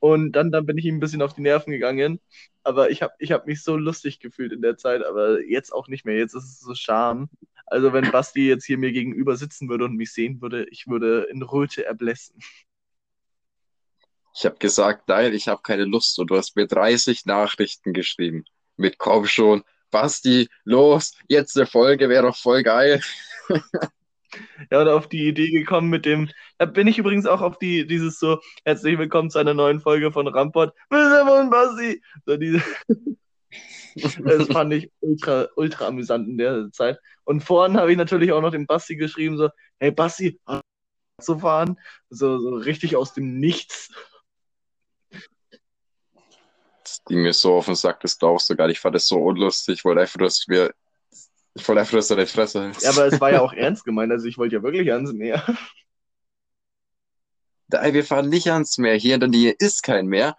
und 0.01 0.33
dann, 0.33 0.51
dann 0.51 0.67
bin 0.67 0.79
ich 0.79 0.85
ihm 0.85 0.97
ein 0.97 1.01
bisschen 1.01 1.23
auf 1.23 1.35
die 1.35 1.43
Nerven 1.43 1.71
gegangen. 1.71 2.21
Aber 2.65 2.91
ich 2.91 3.03
habe 3.03 3.15
ich 3.19 3.33
hab 3.33 3.47
mich 3.47 3.63
so 3.63 3.77
lustig 3.77 4.21
gefühlt 4.21 4.53
in 4.53 4.63
der 4.63 4.77
Zeit, 4.77 5.05
aber 5.05 5.41
jetzt 5.43 5.73
auch 5.73 5.89
nicht 5.89 6.05
mehr. 6.05 6.17
Jetzt 6.17 6.35
ist 6.35 6.45
es 6.45 6.61
so 6.61 6.75
Scham. 6.75 7.29
Also 7.67 7.93
wenn 7.93 8.11
Basti 8.11 8.49
jetzt 8.49 8.65
hier 8.65 8.79
mir 8.79 8.93
gegenüber 8.93 9.37
sitzen 9.37 9.69
würde 9.69 9.85
und 9.85 9.97
mich 9.97 10.13
sehen 10.13 10.41
würde, 10.41 10.67
ich 10.71 10.87
würde 10.87 11.23
in 11.31 11.43
Röte 11.43 11.85
erblässen. 11.85 12.39
Ich 14.35 14.45
habe 14.45 14.57
gesagt, 14.59 15.09
nein, 15.09 15.35
ich 15.35 15.49
habe 15.49 15.63
keine 15.63 15.85
Lust. 15.85 16.19
Und 16.19 16.31
du 16.31 16.37
hast 16.37 16.57
mir 16.57 16.67
30 16.67 17.27
Nachrichten 17.27 17.93
geschrieben. 17.93 18.45
Mit 18.77 18.99
komm 18.99 19.27
schon, 19.27 19.63
Basti, 19.91 20.49
los, 20.65 21.13
jetzt 21.29 21.57
eine 21.57 21.67
Folge, 21.67 22.09
wäre 22.09 22.27
doch 22.27 22.37
voll 22.37 22.63
geil. 22.63 23.01
Ja, 24.71 24.81
und 24.81 24.89
auf 24.89 25.09
die 25.09 25.29
Idee 25.29 25.51
gekommen 25.51 25.91
mit 25.91 26.07
dem, 26.07 26.31
da 26.57 26.65
bin 26.65 26.87
ich 26.87 26.97
übrigens 26.97 27.27
auch 27.27 27.43
auf 27.43 27.59
die, 27.59 27.87
dieses 27.87 28.19
so, 28.19 28.41
herzlich 28.65 28.97
willkommen 28.99 29.29
zu 29.29 29.39
einer 29.39 29.53
neuen 29.53 29.81
Folge 29.81 30.11
von 30.11 30.27
Rampot. 30.27 30.73
und 30.89 31.51
Basti. 31.51 32.03
So 32.25 32.39
diese, 32.39 32.63
das 34.25 34.47
fand 34.49 34.73
ich 34.73 34.91
ultra, 35.01 35.49
ultra 35.57 35.87
amüsant 35.87 36.29
in 36.29 36.39
der 36.39 36.71
Zeit. 36.73 36.99
Und 37.25 37.43
vorhin 37.43 37.77
habe 37.77 37.91
ich 37.91 37.99
natürlich 37.99 38.33
auch 38.33 38.41
noch 38.41 38.51
dem 38.51 38.67
Basti 38.67 38.97
geschrieben, 38.97 39.37
so, 39.37 39.49
hey 39.79 39.91
Basti, 39.91 40.41
zu 41.23 41.39
fahren? 41.39 41.79
So, 42.11 42.39
so 42.39 42.55
richtig 42.57 42.97
aus 42.97 43.15
dem 43.15 43.39
Nichts. 43.39 43.91
Das 46.83 47.03
ging 47.07 47.23
mir 47.23 47.33
so 47.33 47.55
auf 47.55 47.67
den 47.67 47.75
Sack, 47.75 48.01
das 48.01 48.19
glaubst 48.19 48.51
du 48.51 48.57
gar 48.57 48.67
nicht. 48.67 48.77
Ich 48.77 48.81
fand 48.81 48.95
das 48.95 49.07
so 49.07 49.19
unlustig. 49.19 49.79
Ich 49.79 49.85
wollte 49.85 50.03
einfach, 50.03 50.19
dass 50.19 50.47
wir. 50.49 50.75
Ich 51.55 51.69
wollte 51.69 51.81
einfach, 51.81 51.97
dass 51.97 52.09
du 52.09 52.15
deine 52.15 52.27
Fresse 52.27 52.63
hältst. 52.63 52.83
Ja, 52.83 52.91
aber 52.91 53.07
es 53.07 53.21
war 53.21 53.31
ja 53.31 53.41
auch 53.41 53.53
ernst 53.55 53.85
gemeint, 53.85 54.11
also 54.11 54.27
ich 54.27 54.39
wollte 54.39 54.57
ja 54.57 54.63
wirklich 54.63 54.91
ans 54.93 55.13
Meer. 55.13 55.45
Nein, 57.69 57.95
wir 57.95 58.05
fahren 58.05 58.29
nicht 58.29 58.51
ans 58.51 58.79
Meer. 58.79 58.95
Hier 58.95 59.15
in 59.15 59.21
der 59.21 59.29
Nähe 59.29 59.55
ist 59.59 59.83
kein 59.83 60.07
Meer. 60.07 60.37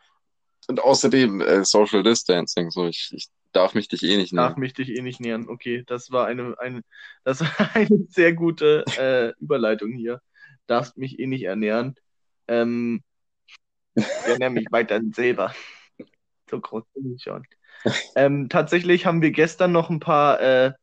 Und 0.68 0.80
außerdem 0.80 1.42
äh, 1.42 1.66
Social 1.66 2.04
Distancing. 2.04 2.72
So, 2.72 2.88
ich, 2.88 3.10
ich 3.12 3.28
darf 3.54 3.74
mich 3.76 3.88
dich 3.88 4.04
eh 4.04 4.18
nicht 4.18 4.36
Darf 4.36 4.52
nehmen. 4.52 4.62
mich 4.62 4.74
dich 4.74 4.90
eh 4.90 5.02
nicht 5.02 5.20
nähern. 5.20 5.48
Okay, 5.48 5.84
das 5.88 6.12
war 6.12 6.28
eine, 6.28 6.56
eine, 6.60 6.82
das 7.24 7.42
war 7.42 7.48
eine 7.76 8.06
sehr 8.10 8.34
gute 8.34 8.84
äh, 8.98 9.34
Überleitung 9.42 9.94
hier. 9.94 10.22
Darfst 10.68 10.98
mich 10.98 11.20
eh 11.20 11.28
nicht 11.28 11.44
ernähren. 11.44 11.96
Ähm, 12.48 13.04
ich 13.96 14.06
ernähre 14.26 14.52
mich 14.52 14.68
weiterhin 14.72 15.14
selber. 15.14 15.54
So 16.50 16.60
groß 16.60 16.84
bin 16.94 17.16
ich 17.16 17.24
schon. 17.24 17.48
Ähm, 18.16 18.48
tatsächlich 18.48 19.08
haben 19.08 19.24
wir 19.24 19.32
gestern 19.32 19.72
noch 19.72 19.90
ein 19.90 20.02
paar 20.02 20.40
äh, 20.40 20.74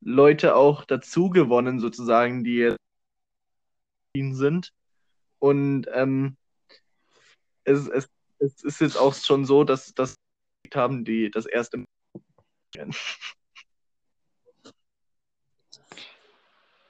Leute 0.00 0.56
auch 0.56 0.84
dazu 0.84 1.30
gewonnen, 1.30 1.78
sozusagen, 1.78 2.42
die 2.42 2.56
jetzt 2.56 2.78
sind. 4.14 4.72
Und 5.38 5.86
ähm, 5.92 6.36
es, 7.64 7.86
es, 7.88 8.08
es 8.38 8.64
ist 8.64 8.80
jetzt 8.80 8.96
auch 8.96 9.14
schon 9.14 9.44
so, 9.44 9.62
dass 9.64 9.94
das 9.94 10.16
haben, 10.74 11.04
die 11.04 11.30
das 11.30 11.46
erste 11.46 11.84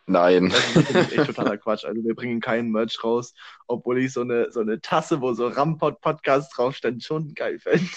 Nein. 0.07 0.51
Das 0.51 0.77
ist 0.77 1.13
echt 1.13 1.27
totaler 1.27 1.59
Quatsch. 1.59 1.85
Also 1.85 2.03
wir 2.05 2.15
bringen 2.15 2.41
keinen 2.41 2.71
Merch 2.71 3.03
raus, 3.05 3.35
obwohl 3.67 3.99
ich 3.99 4.13
so 4.13 4.23
eine, 4.23 4.51
so 4.51 4.61
eine 4.61 4.81
Tasse, 4.81 5.21
wo 5.21 5.33
so 5.33 5.47
Rampot 5.47 6.01
Podcast 6.01 6.57
draufsteht, 6.57 7.03
schon 7.05 7.35
geil 7.35 7.59
fände. 7.59 7.89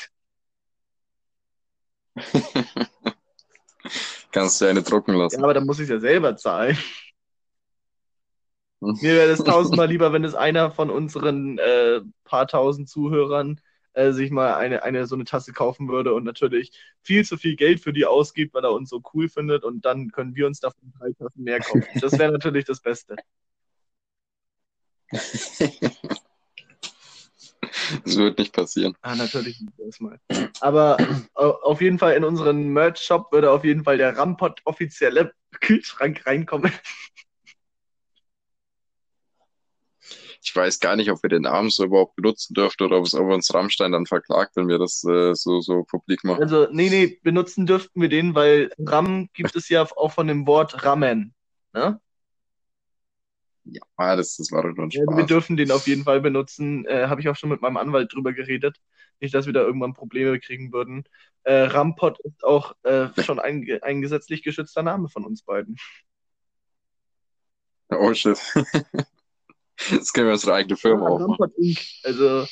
Kannst 4.32 4.62
du 4.62 4.66
eine 4.66 4.84
drucken 4.84 5.14
Ja, 5.14 5.24
lassen. 5.24 5.44
aber 5.44 5.54
dann 5.54 5.66
muss 5.66 5.80
ich 5.80 5.84
es 5.86 5.90
ja 5.90 6.00
selber 6.00 6.36
zahlen. 6.38 6.78
Mir 8.80 9.16
wäre 9.16 9.30
das 9.30 9.44
tausendmal 9.44 9.88
lieber, 9.88 10.14
wenn 10.14 10.24
es 10.24 10.36
einer 10.36 10.70
von 10.70 10.90
unseren 10.92 11.58
äh, 11.58 12.02
paar 12.24 12.48
tausend 12.48 12.88
Zuhörern 12.90 13.60
äh, 13.96 14.12
sich 14.12 14.32
mal 14.32 14.56
eine, 14.56 14.84
eine 14.84 15.08
so 15.08 15.16
eine 15.16 15.26
Tasse 15.26 15.54
kaufen 15.54 15.88
würde 15.90 16.14
und 16.14 16.24
natürlich 16.24 16.72
viel 17.02 17.26
zu 17.26 17.38
viel 17.38 17.56
Geld 17.56 17.80
für 17.80 17.94
die 17.94 18.06
ausgibt, 18.06 18.54
weil 18.54 18.64
er 18.64 18.72
uns 18.74 18.90
so 18.90 19.02
cool 19.14 19.28
findet 19.30 19.64
und 19.64 19.86
dann 19.86 20.12
können 20.12 20.36
wir 20.36 20.48
uns 20.48 20.60
davon 20.60 20.94
drei 21.00 21.12
Tassen 21.14 21.44
mehr 21.44 21.60
kaufen. 21.60 21.88
Das 22.02 22.18
wäre 22.18 22.32
natürlich 22.32 22.66
das 22.66 22.82
Beste. 22.82 23.16
Das 28.04 28.16
wird 28.18 28.40
nicht 28.40 28.54
passieren. 28.54 28.96
Ah, 29.02 29.16
natürlich 29.16 29.60
nicht 29.62 29.80
erstmal. 29.80 30.20
Aber 30.62 30.98
au- 31.34 31.58
auf 31.62 31.82
jeden 31.82 32.00
Fall 32.00 32.14
in 32.16 32.24
unseren 32.24 32.70
Merch-Shop 32.70 33.32
würde 33.32 33.52
auf 33.52 33.64
jeden 33.64 33.84
Fall 33.84 33.98
der 33.98 34.18
Rampot 34.18 34.62
offizielle 34.66 35.34
Kühlschrank 35.62 36.26
reinkommen. 36.26 36.72
Ich 40.48 40.56
weiß 40.56 40.80
gar 40.80 40.96
nicht, 40.96 41.10
ob 41.10 41.24
wir 41.24 41.30
den 41.30 41.42
Namen 41.42 41.72
so 41.72 41.86
überhaupt 41.86 42.16
benutzen 42.16 42.54
dürften 42.54 42.84
oder 42.84 43.00
ob 43.00 43.06
es 43.06 43.16
ob 43.16 43.32
uns 43.32 43.52
Rammstein 43.52 43.92
dann 43.92 44.06
verklagt, 44.06 44.56
wenn 44.56 44.68
wir 44.68 44.78
das 44.78 45.04
äh, 45.04 45.34
so, 45.34 45.60
so 45.60 45.84
publik 45.84 46.24
machen. 46.24 46.44
Also, 46.44 46.68
nee, 46.72 46.90
nee, 46.90 47.20
benutzen 47.24 47.66
dürften 47.66 48.00
wir 48.00 48.10
den, 48.10 48.36
weil 48.36 48.72
Ram 48.78 49.28
gibt 49.34 49.56
es 49.56 49.70
ja 49.70 49.88
auch 49.96 50.12
von 50.12 50.28
dem 50.28 50.46
Wort 50.46 50.86
Ramen. 50.86 51.34
Ne? 51.74 52.00
Ja, 53.64 53.82
ah, 53.96 54.16
das, 54.16 54.36
das 54.38 54.52
war 54.52 54.62
doch 54.62 54.76
nur 54.76 54.86
ein 54.86 54.92
Ja, 54.92 55.02
wir 55.02 55.14
Spaß. 55.14 55.26
dürfen 55.26 55.58
den 55.58 55.72
auf 55.72 55.88
jeden 55.88 56.04
Fall 56.04 56.22
benutzen. 56.22 56.86
Äh, 56.86 57.08
Habe 57.08 57.22
ich 57.22 57.30
auch 57.30 57.36
schon 57.36 57.50
mit 57.50 57.62
meinem 57.62 57.78
Anwalt 57.78 58.14
drüber 58.14 58.32
geredet. 58.32 58.78
Nicht, 59.20 59.34
dass 59.34 59.48
wir 59.48 59.54
da 59.54 59.62
irgendwann 59.62 59.94
Probleme 59.94 60.40
kriegen 60.40 60.72
würden. 60.72 61.06
Äh, 61.44 61.62
Rampot 61.64 62.20
ist 62.20 62.44
auch 62.44 62.76
äh, 62.84 63.08
schon 63.24 63.40
ein, 63.40 63.68
ein 63.82 64.02
gesetzlich 64.02 64.44
geschützter 64.44 64.84
Name 64.84 65.10
von 65.10 65.26
uns 65.26 65.42
beiden. 65.42 65.78
Oh 67.90 68.14
shit. 68.14 68.40
Jetzt 69.90 70.14
können 70.14 70.28
wir 70.28 70.34
unsere 70.34 70.54
eigene 70.54 70.78
Firma 70.78 71.20
Ja, 71.20 71.48
Inc. 71.58 71.80
Also 72.04 72.46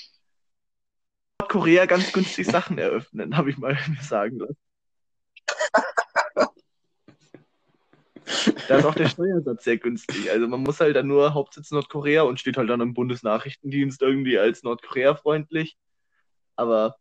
Nordkorea 1.40 1.86
ganz 1.86 2.12
günstig 2.12 2.48
Sachen 2.48 2.78
eröffnen, 2.78 3.38
habe 3.38 3.50
ich 3.50 3.58
mal 3.58 3.78
sagen 4.02 4.40
lassen. 4.40 4.58
Da 8.68 8.78
ist 8.78 8.86
auch 8.86 8.96
der 8.96 9.10
Steuersatz 9.10 9.64
sehr 9.64 9.78
günstig. 9.78 10.32
Also 10.32 10.48
man 10.48 10.62
muss 10.62 10.80
halt 10.80 10.96
dann 10.96 11.08
nur 11.08 11.34
Hauptsitz 11.34 11.72
Nordkorea 11.72 12.24
und 12.24 12.40
steht 12.40 12.58
halt 12.58 12.70
dann 12.70 12.82
im 12.82 12.94
Bundesnachrichtendienst 12.94 14.02
irgendwie 14.02 14.40
als 14.40 14.64
Nordkorea-freundlich. 14.64 15.78
Aber 16.56 16.96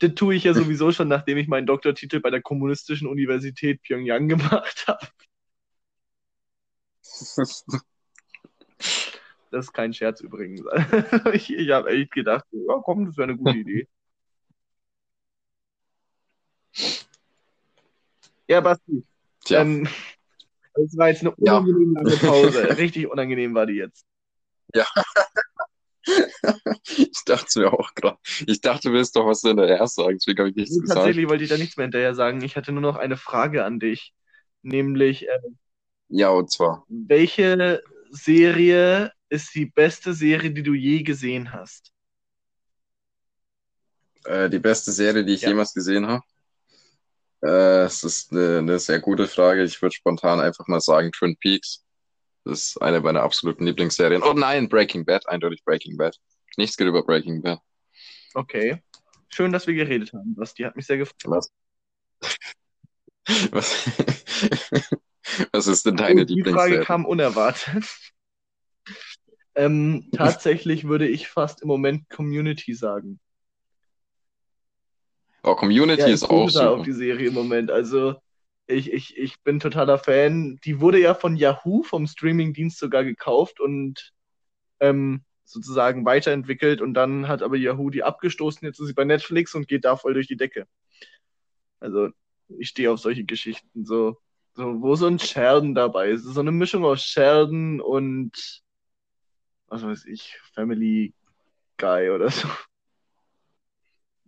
das 0.00 0.14
tue 0.14 0.34
ich 0.34 0.44
ja 0.44 0.54
sowieso 0.54 0.92
schon, 0.92 1.08
nachdem 1.08 1.38
ich 1.38 1.48
meinen 1.48 1.66
Doktortitel 1.66 2.20
bei 2.20 2.30
der 2.30 2.42
Kommunistischen 2.42 3.06
Universität 3.06 3.82
Pyongyang 3.82 4.28
gemacht 4.28 4.84
habe. 4.88 5.06
Das 9.54 9.66
ist 9.66 9.72
kein 9.72 9.94
Scherz 9.94 10.20
übrigens. 10.20 10.62
ich 11.32 11.52
ich 11.54 11.70
habe 11.70 11.90
echt 11.90 12.10
gedacht, 12.10 12.44
ja 12.50 12.80
komm, 12.84 13.06
das 13.06 13.16
wäre 13.16 13.28
eine 13.28 13.36
gute 13.38 13.56
Idee. 13.56 13.88
Ja, 18.48 18.60
Basti. 18.60 19.04
Tja, 19.44 19.62
Ähm, 19.62 19.88
das 20.74 20.96
war 20.96 21.08
jetzt 21.08 21.20
eine 21.22 21.32
ja. 21.38 21.58
unangenehm 21.58 21.94
lange 21.94 22.16
Pause. 22.16 22.68
Richtig 22.78 23.06
unangenehm 23.10 23.54
war 23.54 23.66
die 23.66 23.74
jetzt. 23.74 24.04
Ja. 24.74 24.84
Ich 26.86 27.22
dachte 27.24 27.60
mir 27.60 27.72
auch 27.72 27.94
gerade. 27.94 28.18
Ich 28.46 28.60
dachte, 28.60 28.88
du 28.88 28.94
willst 28.94 29.16
doch 29.16 29.24
was 29.26 29.40
hinterher 29.40 29.86
sagen, 29.86 30.18
deswegen 30.18 30.38
habe 30.40 30.50
ich 30.50 30.56
nichts 30.56 30.74
Nee, 30.74 30.82
gesagt. 30.82 30.98
tatsächlich 30.98 31.28
wollte 31.30 31.44
ich 31.44 31.48
da 31.48 31.56
nichts 31.56 31.78
mehr 31.78 31.84
hinterher 31.86 32.14
sagen. 32.14 32.42
Ich 32.42 32.56
hatte 32.56 32.72
nur 32.72 32.82
noch 32.82 32.96
eine 32.96 33.16
Frage 33.16 33.64
an 33.64 33.80
dich. 33.80 34.12
Nämlich, 34.60 35.26
äh, 35.26 35.38
Ja, 36.08 36.28
und 36.28 36.50
zwar. 36.50 36.84
welche 36.88 37.80
Serie 38.10 39.12
ist 39.34 39.54
die 39.54 39.66
beste 39.66 40.14
Serie, 40.14 40.50
die 40.52 40.62
du 40.62 40.74
je 40.74 41.02
gesehen 41.02 41.52
hast? 41.52 41.92
Äh, 44.24 44.48
die 44.48 44.58
beste 44.58 44.92
Serie, 44.92 45.24
die 45.24 45.34
ich 45.34 45.42
Ja. 45.42 45.50
jemals 45.50 45.74
gesehen 45.74 46.06
habe. 46.06 46.24
Äh, 47.42 47.82
es 47.84 48.04
ist 48.04 48.32
eine, 48.32 48.58
eine 48.58 48.78
sehr 48.78 49.00
gute 49.00 49.26
Frage. 49.26 49.62
Ich 49.64 49.80
würde 49.82 49.94
spontan 49.94 50.40
einfach 50.40 50.66
mal 50.66 50.80
sagen 50.80 51.12
Twin 51.12 51.36
Peaks. 51.36 51.84
Das 52.44 52.60
ist 52.70 52.82
eine 52.82 53.00
meiner 53.00 53.22
absoluten 53.22 53.66
Lieblingsserien. 53.66 54.22
Oh 54.22 54.32
nein, 54.34 54.68
Breaking 54.68 55.04
Bad, 55.04 55.28
eindeutig 55.28 55.62
Breaking 55.64 55.96
Bad. 55.96 56.16
Nichts 56.56 56.76
geht 56.76 56.86
über 56.86 57.02
Breaking 57.04 57.42
Bad. 57.42 57.60
Okay. 58.34 58.82
Schön, 59.30 59.52
dass 59.52 59.66
wir 59.66 59.74
geredet 59.74 60.12
haben, 60.12 60.34
Basti. 60.34 60.62
Hat 60.62 60.76
mich 60.76 60.86
sehr 60.86 60.98
gefreut. 60.98 61.16
Was? 61.24 61.50
Was, 63.52 63.90
was 65.52 65.66
ist 65.66 65.86
denn 65.86 65.96
deine 65.96 66.20
Oh, 66.20 66.24
die 66.24 66.34
Frage 66.34 66.34
Lieblingsserie? 66.36 66.84
kam 66.84 67.06
unerwartet. 67.06 67.84
Ähm, 69.54 70.08
tatsächlich 70.12 70.86
würde 70.86 71.06
ich 71.08 71.28
fast 71.28 71.62
im 71.62 71.68
Moment 71.68 72.08
Community 72.10 72.74
sagen. 72.74 73.20
Oh, 75.42 75.54
Community 75.54 76.00
Ja, 76.00 76.06
ist 76.08 76.24
auch 76.24 76.50
da 76.50 76.70
auf 76.70 76.76
super. 76.78 76.84
die 76.84 76.92
Serie 76.92 77.28
im 77.28 77.34
Moment. 77.34 77.70
Also 77.70 78.16
ich, 78.66 78.92
ich, 78.92 79.16
ich 79.18 79.40
bin 79.42 79.60
totaler 79.60 79.98
Fan. 79.98 80.58
Die 80.64 80.80
wurde 80.80 80.98
ja 80.98 81.14
von 81.14 81.36
Yahoo, 81.36 81.82
vom 81.82 82.06
Streamingdienst 82.06 82.78
sogar 82.78 83.04
gekauft 83.04 83.60
und 83.60 84.12
ähm, 84.80 85.22
sozusagen 85.44 86.06
weiterentwickelt 86.06 86.80
und 86.80 86.94
dann 86.94 87.28
hat 87.28 87.42
aber 87.42 87.56
Yahoo 87.56 87.90
die 87.90 88.02
abgestoßen. 88.02 88.66
Jetzt 88.66 88.80
ist 88.80 88.86
sie 88.86 88.94
bei 88.94 89.04
Netflix 89.04 89.54
und 89.54 89.68
geht 89.68 89.84
da 89.84 89.96
voll 89.96 90.14
durch 90.14 90.26
die 90.26 90.36
Decke. 90.36 90.66
Also 91.80 92.08
ich 92.58 92.68
stehe 92.68 92.90
auf 92.90 93.00
solche 93.00 93.24
Geschichten, 93.24 93.84
so, 93.84 94.16
so 94.54 94.80
wo 94.80 94.96
so 94.96 95.06
ein 95.06 95.18
Sheldon 95.18 95.74
dabei 95.74 96.10
ist. 96.10 96.24
So 96.24 96.40
eine 96.40 96.52
Mischung 96.52 96.84
aus 96.86 97.02
Sheldon 97.02 97.80
und 97.82 98.63
was 99.74 99.82
weiß 99.84 100.04
ich, 100.06 100.38
Family 100.54 101.12
Guy 101.76 102.10
oder 102.10 102.30
so. 102.30 102.48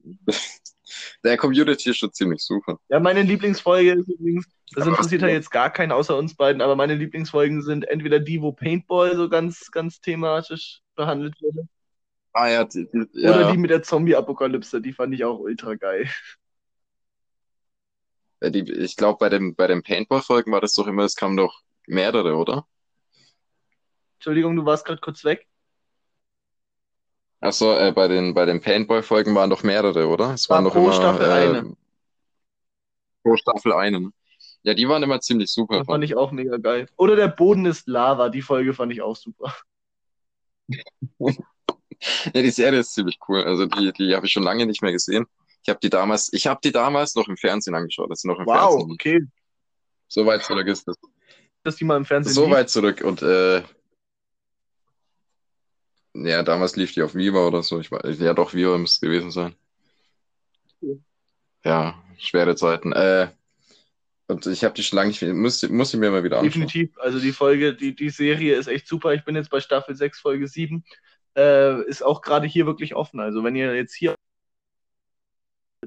Der 1.24 1.36
Community 1.36 1.90
ist 1.90 1.96
schon 1.96 2.12
ziemlich 2.12 2.40
super. 2.42 2.78
Ja, 2.88 3.00
meine 3.00 3.22
Lieblingsfolge 3.22 3.92
ist 3.94 4.08
übrigens, 4.08 4.46
das 4.72 4.86
interessiert 4.86 5.22
ja 5.22 5.28
jetzt 5.28 5.50
gar 5.50 5.70
keinen 5.70 5.90
außer 5.90 6.16
uns 6.16 6.36
beiden, 6.36 6.62
aber 6.62 6.76
meine 6.76 6.94
Lieblingsfolgen 6.94 7.62
sind 7.62 7.88
entweder 7.88 8.20
die, 8.20 8.40
wo 8.40 8.52
Paintball 8.52 9.16
so 9.16 9.28
ganz, 9.28 9.70
ganz 9.72 10.00
thematisch 10.00 10.82
behandelt 10.94 11.34
wurde, 11.40 11.66
Ah 12.38 12.48
ja, 12.50 12.64
die, 12.64 12.86
die, 12.92 13.24
oder 13.24 13.40
ja. 13.40 13.52
die 13.52 13.56
mit 13.56 13.70
der 13.70 13.82
Zombie-Apokalypse, 13.82 14.82
die 14.82 14.92
fand 14.92 15.14
ich 15.14 15.24
auch 15.24 15.38
ultra 15.38 15.74
geil. 15.74 16.06
Ja, 18.42 18.50
die, 18.50 18.70
ich 18.70 18.96
glaube, 18.96 19.16
bei 19.18 19.30
dem, 19.30 19.54
bei 19.54 19.66
den 19.66 19.82
Paintball-Folgen 19.82 20.52
war 20.52 20.60
das 20.60 20.74
doch 20.74 20.86
immer, 20.86 21.04
es 21.04 21.16
kamen 21.16 21.38
doch 21.38 21.62
mehrere, 21.86 22.36
oder? 22.36 22.66
Entschuldigung, 24.26 24.56
du 24.56 24.64
warst 24.66 24.84
gerade 24.84 25.00
kurz 25.00 25.22
weg. 25.22 25.46
Achso, 27.40 27.72
äh, 27.78 27.92
bei 27.92 28.08
den, 28.08 28.34
bei 28.34 28.44
den 28.44 28.60
Paintball-Folgen 28.60 29.34
waren 29.34 29.48
doch 29.50 29.62
mehrere, 29.62 30.08
oder? 30.08 30.34
Es 30.34 30.50
War 30.50 30.56
waren 30.56 30.64
doch 30.64 30.72
pro 30.72 30.80
immer 30.80 30.92
Staffel 30.92 31.26
äh, 31.26 31.32
eine. 31.32 31.76
pro 33.22 33.36
Staffel 33.36 33.72
eine. 33.72 34.00
ne? 34.00 34.10
Ja, 34.62 34.74
die 34.74 34.88
waren 34.88 35.02
immer 35.02 35.20
ziemlich 35.20 35.52
super. 35.52 35.78
Das 35.78 35.86
fand 35.86 36.02
ich 36.04 36.16
auch 36.16 36.32
mega 36.32 36.56
geil. 36.56 36.88
Oder 36.96 37.14
der 37.14 37.28
Boden 37.28 37.66
ist 37.66 37.86
Lava, 37.86 38.30
die 38.30 38.42
Folge 38.42 38.74
fand 38.74 38.92
ich 38.92 39.00
auch 39.02 39.16
super. 39.16 39.54
Ja, 42.34 42.42
die 42.42 42.50
Serie 42.50 42.80
ist 42.80 42.94
ziemlich 42.94 43.18
cool. 43.28 43.42
Also 43.44 43.66
die, 43.66 43.92
die 43.92 44.14
habe 44.14 44.26
ich 44.26 44.32
schon 44.32 44.42
lange 44.42 44.66
nicht 44.66 44.82
mehr 44.82 44.92
gesehen. 44.92 45.26
Ich 45.62 45.68
habe 45.68 45.80
die 45.82 45.90
damals, 45.90 46.32
ich 46.32 46.46
habe 46.46 46.60
die 46.62 46.72
damals 46.72 47.14
noch 47.14 47.28
im 47.28 47.36
Fernsehen 47.36 47.74
angeschaut, 47.74 48.10
als 48.10 48.20
sie 48.20 48.28
noch 48.28 48.38
im 48.38 48.46
Wow, 48.46 48.70
Fernsehen 48.72 48.92
okay, 48.92 49.20
So 50.08 50.26
weit 50.26 50.44
zurück 50.44 50.66
ist 50.66 50.86
das. 50.86 50.96
dass 51.64 51.76
die 51.76 51.84
mal 51.84 51.96
im 51.96 52.04
Fernsehen 52.04 52.34
So 52.34 52.44
lief. 52.46 52.52
weit 52.52 52.70
zurück 52.70 53.02
und 53.02 53.22
äh, 53.22 53.62
ja, 56.24 56.42
damals 56.42 56.76
lief 56.76 56.92
die 56.92 57.02
auf 57.02 57.14
Viva 57.14 57.46
oder 57.46 57.62
so. 57.62 57.80
Ich 57.80 57.90
weiß, 57.90 58.18
ja, 58.18 58.34
doch, 58.34 58.54
Viva 58.54 58.76
muss 58.78 58.94
es 58.94 59.00
gewesen 59.00 59.30
sein. 59.30 59.54
Ja, 61.64 62.02
schwere 62.18 62.54
Zeiten. 62.54 62.92
Äh, 62.92 63.28
und 64.28 64.46
ich 64.46 64.64
habe 64.64 64.74
die 64.74 64.82
schon 64.82 64.96
lange 64.96 65.08
nicht, 65.08 65.22
muss, 65.22 65.68
muss 65.68 65.94
ich 65.94 66.00
mir 66.00 66.10
mal 66.10 66.24
wieder 66.24 66.38
anschauen. 66.38 66.66
Definitiv. 66.66 66.98
Also 66.98 67.20
die 67.20 67.32
Folge, 67.32 67.74
die, 67.74 67.94
die 67.94 68.10
Serie 68.10 68.56
ist 68.56 68.66
echt 68.66 68.88
super. 68.88 69.14
Ich 69.14 69.24
bin 69.24 69.36
jetzt 69.36 69.50
bei 69.50 69.60
Staffel 69.60 69.94
6, 69.94 70.20
Folge 70.20 70.48
7. 70.48 70.84
Äh, 71.36 71.82
ist 71.82 72.02
auch 72.02 72.22
gerade 72.22 72.46
hier 72.46 72.66
wirklich 72.66 72.94
offen. 72.94 73.20
Also 73.20 73.44
wenn 73.44 73.54
ihr 73.56 73.74
jetzt 73.74 73.94
hier 73.94 74.14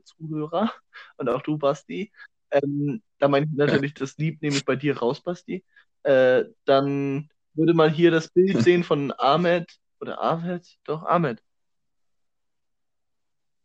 Zuhörer 0.04 0.72
und 1.18 1.30
auch 1.30 1.42
du, 1.42 1.58
Basti, 1.58 2.12
ähm, 2.52 3.02
da 3.18 3.28
meine 3.28 3.46
ich 3.46 3.58
natürlich 3.58 3.94
das 3.94 4.18
Lieb, 4.18 4.42
nämlich 4.42 4.66
bei 4.66 4.76
dir 4.76 4.98
raus, 4.98 5.22
Basti, 5.22 5.66
äh, 6.04 6.46
dann 6.66 7.30
würde 7.54 7.74
man 7.74 7.92
hier 7.92 8.12
das 8.12 8.30
Bild 8.30 8.62
sehen 8.64 8.84
von 8.84 9.14
Ahmed 9.18 9.68
oder 10.00 10.22
Ahmed, 10.22 10.78
doch 10.84 11.04
Ahmed. 11.04 11.42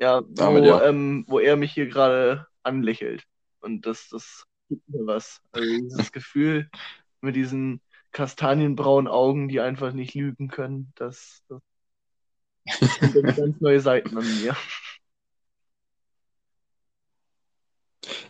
Ja, 0.01 0.23
wo, 0.27 0.43
Ahmed, 0.43 0.65
ja. 0.65 0.83
Ähm, 0.83 1.25
wo 1.29 1.39
er 1.39 1.57
mich 1.57 1.73
hier 1.73 1.87
gerade 1.87 2.47
anlächelt. 2.63 3.25
Und 3.61 3.87
das, 3.87 4.09
das 4.09 4.45
gibt 4.69 4.89
mir 4.89 5.07
was. 5.07 5.41
Also 5.53 5.67
dieses 5.67 6.13
Gefühl 6.13 6.69
mit 7.21 7.37
diesen 7.37 7.81
kastanienbraunen 8.13 9.09
Augen, 9.09 9.49
die 9.49 9.61
einfach 9.61 9.93
nicht 9.93 10.15
lügen 10.15 10.49
können, 10.49 10.93
das, 10.95 11.43
das 11.49 11.63
sind 13.01 13.25
ganz 13.37 13.61
neue 13.61 13.81
Seiten 13.81 14.17
an 14.17 14.25
mir. 14.41 14.57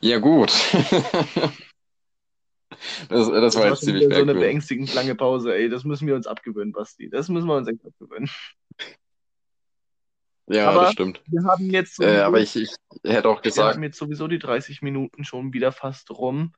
Ja, 0.00 0.18
gut. 0.18 0.52
Das, 3.08 3.28
das 3.28 3.54
war 3.56 3.62
war 3.62 3.70
jetzt 3.70 3.80
ziemlich 3.80 4.04
so 4.04 4.22
eine 4.22 4.34
beängstigend 4.34 4.92
lange 4.94 5.14
Pause, 5.14 5.54
ey. 5.54 5.68
Das 5.68 5.84
müssen 5.84 6.06
wir 6.06 6.14
uns 6.14 6.26
abgewöhnen, 6.26 6.72
Basti. 6.72 7.10
Das 7.10 7.28
müssen 7.28 7.46
wir 7.46 7.56
uns 7.56 7.68
echt 7.68 7.84
abgewöhnen. 7.84 8.28
Ja, 10.46 10.70
Aber 10.70 10.82
das 10.82 10.92
stimmt. 10.92 11.22
Wir 11.26 11.42
haben 11.44 11.70
jetzt 11.70 12.00
Äh, 12.00 12.04
sowieso, 12.04 12.22
aber 12.22 12.40
ich, 12.40 12.56
ich 12.56 12.70
hätte 13.02 13.28
auch 13.28 13.38
wir 13.38 13.42
gesagt, 13.42 13.76
haben 13.76 13.82
jetzt 13.82 13.98
sowieso 13.98 14.28
die 14.28 14.38
30 14.38 14.82
Minuten 14.82 15.24
schon 15.24 15.52
wieder 15.52 15.72
fast 15.72 16.10
rum. 16.10 16.52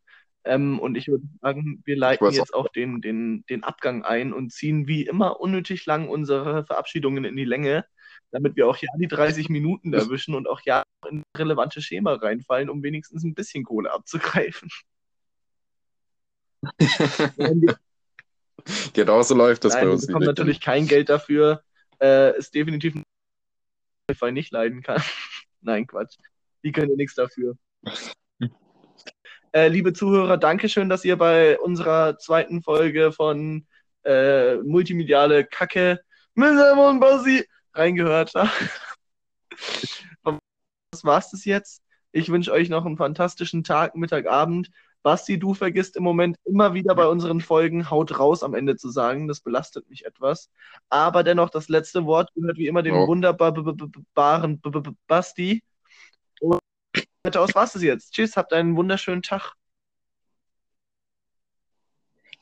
Ähm, 0.44 0.79
und 0.79 0.96
ich 0.96 1.09
würde 1.09 1.24
sagen, 1.40 1.83
wir 1.85 1.96
leiten 1.96 2.31
jetzt 2.31 2.55
auch 2.55 2.68
den, 2.68 3.00
den, 3.00 3.44
den 3.48 3.64
Abgang 3.64 4.05
ein 4.05 4.33
und 4.33 4.52
ziehen 4.52 4.87
wie 4.87 5.05
immer 5.05 5.40
unnötig 5.40 5.87
lang 5.87 6.09
unsere 6.09 6.64
Verabschiedungen 6.64 7.24
in 7.24 7.37
die 7.37 7.44
Länge, 7.44 7.85
damit 8.31 8.57
wir 8.57 8.68
auch 8.68 8.76
ja 8.76 8.88
die 8.98 9.09
30 9.09 9.48
Minuten 9.48 9.92
erwischen 9.92 10.35
und 10.35 10.48
auch 10.48 10.61
ja 10.64 10.85
in 11.09 11.22
relevante 11.37 11.83
Schema 11.83 12.14
reinfallen, 12.14 12.70
um 12.70 12.83
wenigstens 12.83 13.24
ein 13.24 13.35
bisschen 13.35 13.64
Kohle 13.64 13.92
abzugreifen. 13.92 14.68
Wenn 17.37 17.62
wir 17.62 17.77
genauso 18.92 19.35
läuft 19.35 19.64
das 19.64 19.75
Nein, 19.75 19.83
bei 19.83 19.87
wir 19.88 19.92
uns 19.92 20.07
bekommen 20.07 20.27
nicht. 20.27 20.29
natürlich 20.29 20.61
kein 20.61 20.87
Geld 20.87 21.09
dafür. 21.09 21.62
Äh, 22.01 22.37
ist 22.38 22.55
definitiv 22.55 22.95
ein 22.95 23.03
Spotify 24.05 24.33
nicht 24.33 24.53
leiden 24.53 24.83
kann. 24.83 25.03
Nein, 25.61 25.87
Quatsch. 25.87 26.16
Die 26.62 26.73
können 26.73 26.90
ja 26.90 26.97
nichts 26.97 27.14
dafür. 27.14 27.57
Äh, 29.53 29.69
liebe 29.69 29.92
Zuhörer, 29.92 30.37
Dankeschön, 30.37 30.88
dass 30.88 31.05
ihr 31.05 31.16
bei 31.16 31.59
unserer 31.59 32.19
zweiten 32.19 32.62
Folge 32.62 33.12
von 33.12 33.66
äh, 34.05 34.57
Multimediale 34.57 35.45
Kacke 35.45 36.01
mit 36.35 36.55
Sam 36.57 36.79
und 36.79 37.01
Basi 37.01 37.47
reingehört 37.75 38.33
habt. 38.35 38.53
Das 40.92 41.05
war's 41.05 41.31
das 41.31 41.45
jetzt. 41.45 41.83
Ich 42.12 42.31
wünsche 42.31 42.53
euch 42.53 42.71
noch 42.71 42.87
einen 42.87 42.97
fantastischen 42.97 43.64
Tag, 43.64 43.97
Mittag, 43.97 44.27
Abend. 44.27 44.71
Basti, 45.07 45.38
du 45.38 45.55
vergisst 45.55 45.95
im 45.95 46.03
Moment 46.03 46.37
immer 46.45 46.75
wieder 46.75 46.92
bei 46.97 47.07
unseren 47.07 47.40
Folgen 47.40 47.90
Haut 47.90 48.19
raus 48.19 48.42
am 48.42 48.55
Ende 48.55 48.75
zu 48.75 48.90
sagen. 48.90 49.29
Das 49.29 49.38
belastet 49.38 49.88
mich 49.88 50.05
etwas. 50.05 50.51
Aber 50.88 51.23
dennoch, 51.23 51.49
das 51.49 51.69
letzte 51.69 52.07
Wort 52.07 52.35
gehört 52.35 52.59
wie 52.59 52.66
immer 52.66 52.83
dem 52.83 52.97
Oh. 52.97 53.07
wunderbaren 53.07 54.61
Basti. 55.07 55.62
Und 56.40 56.61
aus 57.37 57.55
war's 57.55 57.75
das 57.75 57.85
jetzt. 57.85 58.14
Tschüss, 58.14 58.37
habt 58.37 58.53
einen 58.53 58.75
wunderschönen 58.77 59.23
Tag. 59.23 59.53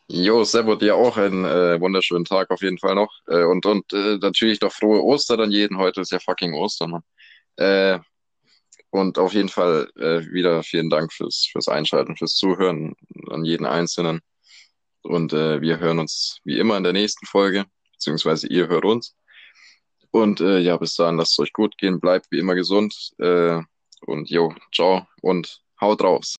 Jo, 0.09 0.43
Servo, 0.45 0.75
dir 0.75 0.97
auch 0.97 1.19
einen 1.19 1.45
äh, 1.45 1.79
wunderschönen 1.79 2.25
Tag 2.25 2.51
auf 2.51 2.63
jeden 2.63 2.79
Fall 2.79 2.95
noch. 2.95 3.13
Äh, 3.27 3.45
und 3.45 3.67
und 3.67 3.93
äh, 3.93 4.17
natürlich 4.17 4.59
doch 4.59 4.73
frohe 4.73 5.03
Ostern 5.03 5.41
an 5.43 5.51
jeden. 5.51 5.77
Heute 5.77 6.01
ist 6.01 6.13
ja 6.13 6.19
fucking 6.19 6.55
Ostern, 6.55 6.93
Mann. 6.93 7.03
Und 8.95 9.19
auf 9.19 9.33
jeden 9.35 9.49
Fall 9.49 9.91
äh, 9.97 10.25
wieder 10.33 10.63
vielen 10.63 10.89
Dank 10.89 11.13
fürs, 11.13 11.49
fürs 11.51 11.67
Einschalten, 11.67 12.17
fürs 12.17 12.37
Zuhören 12.37 12.95
an 13.29 13.45
jeden 13.45 13.67
Einzelnen. 13.67 14.21
Und 15.03 15.33
äh, 15.33 15.61
wir 15.61 15.81
hören 15.81 15.99
uns 15.99 16.39
wie 16.45 16.61
immer 16.61 16.77
in 16.77 16.85
der 16.85 16.93
nächsten 16.93 17.27
Folge, 17.27 17.65
beziehungsweise 17.95 18.47
ihr 18.47 18.69
hört 18.69 18.85
uns. 18.85 19.17
Und 20.13 20.41
äh, 20.41 20.61
ja, 20.61 20.77
bis 20.77 20.95
dahin, 20.95 21.17
lasst 21.17 21.33
es 21.33 21.41
euch 21.41 21.53
gut 21.53 21.77
gehen, 21.77 21.99
bleibt 21.99 22.27
wie 22.31 22.39
immer 22.39 22.55
gesund. 22.55 22.95
Äh, 23.19 23.63
und 24.07 24.31
jo, 24.31 24.55
ciao 24.73 25.09
und 25.23 25.61
haut 25.81 26.01
raus. 26.01 26.33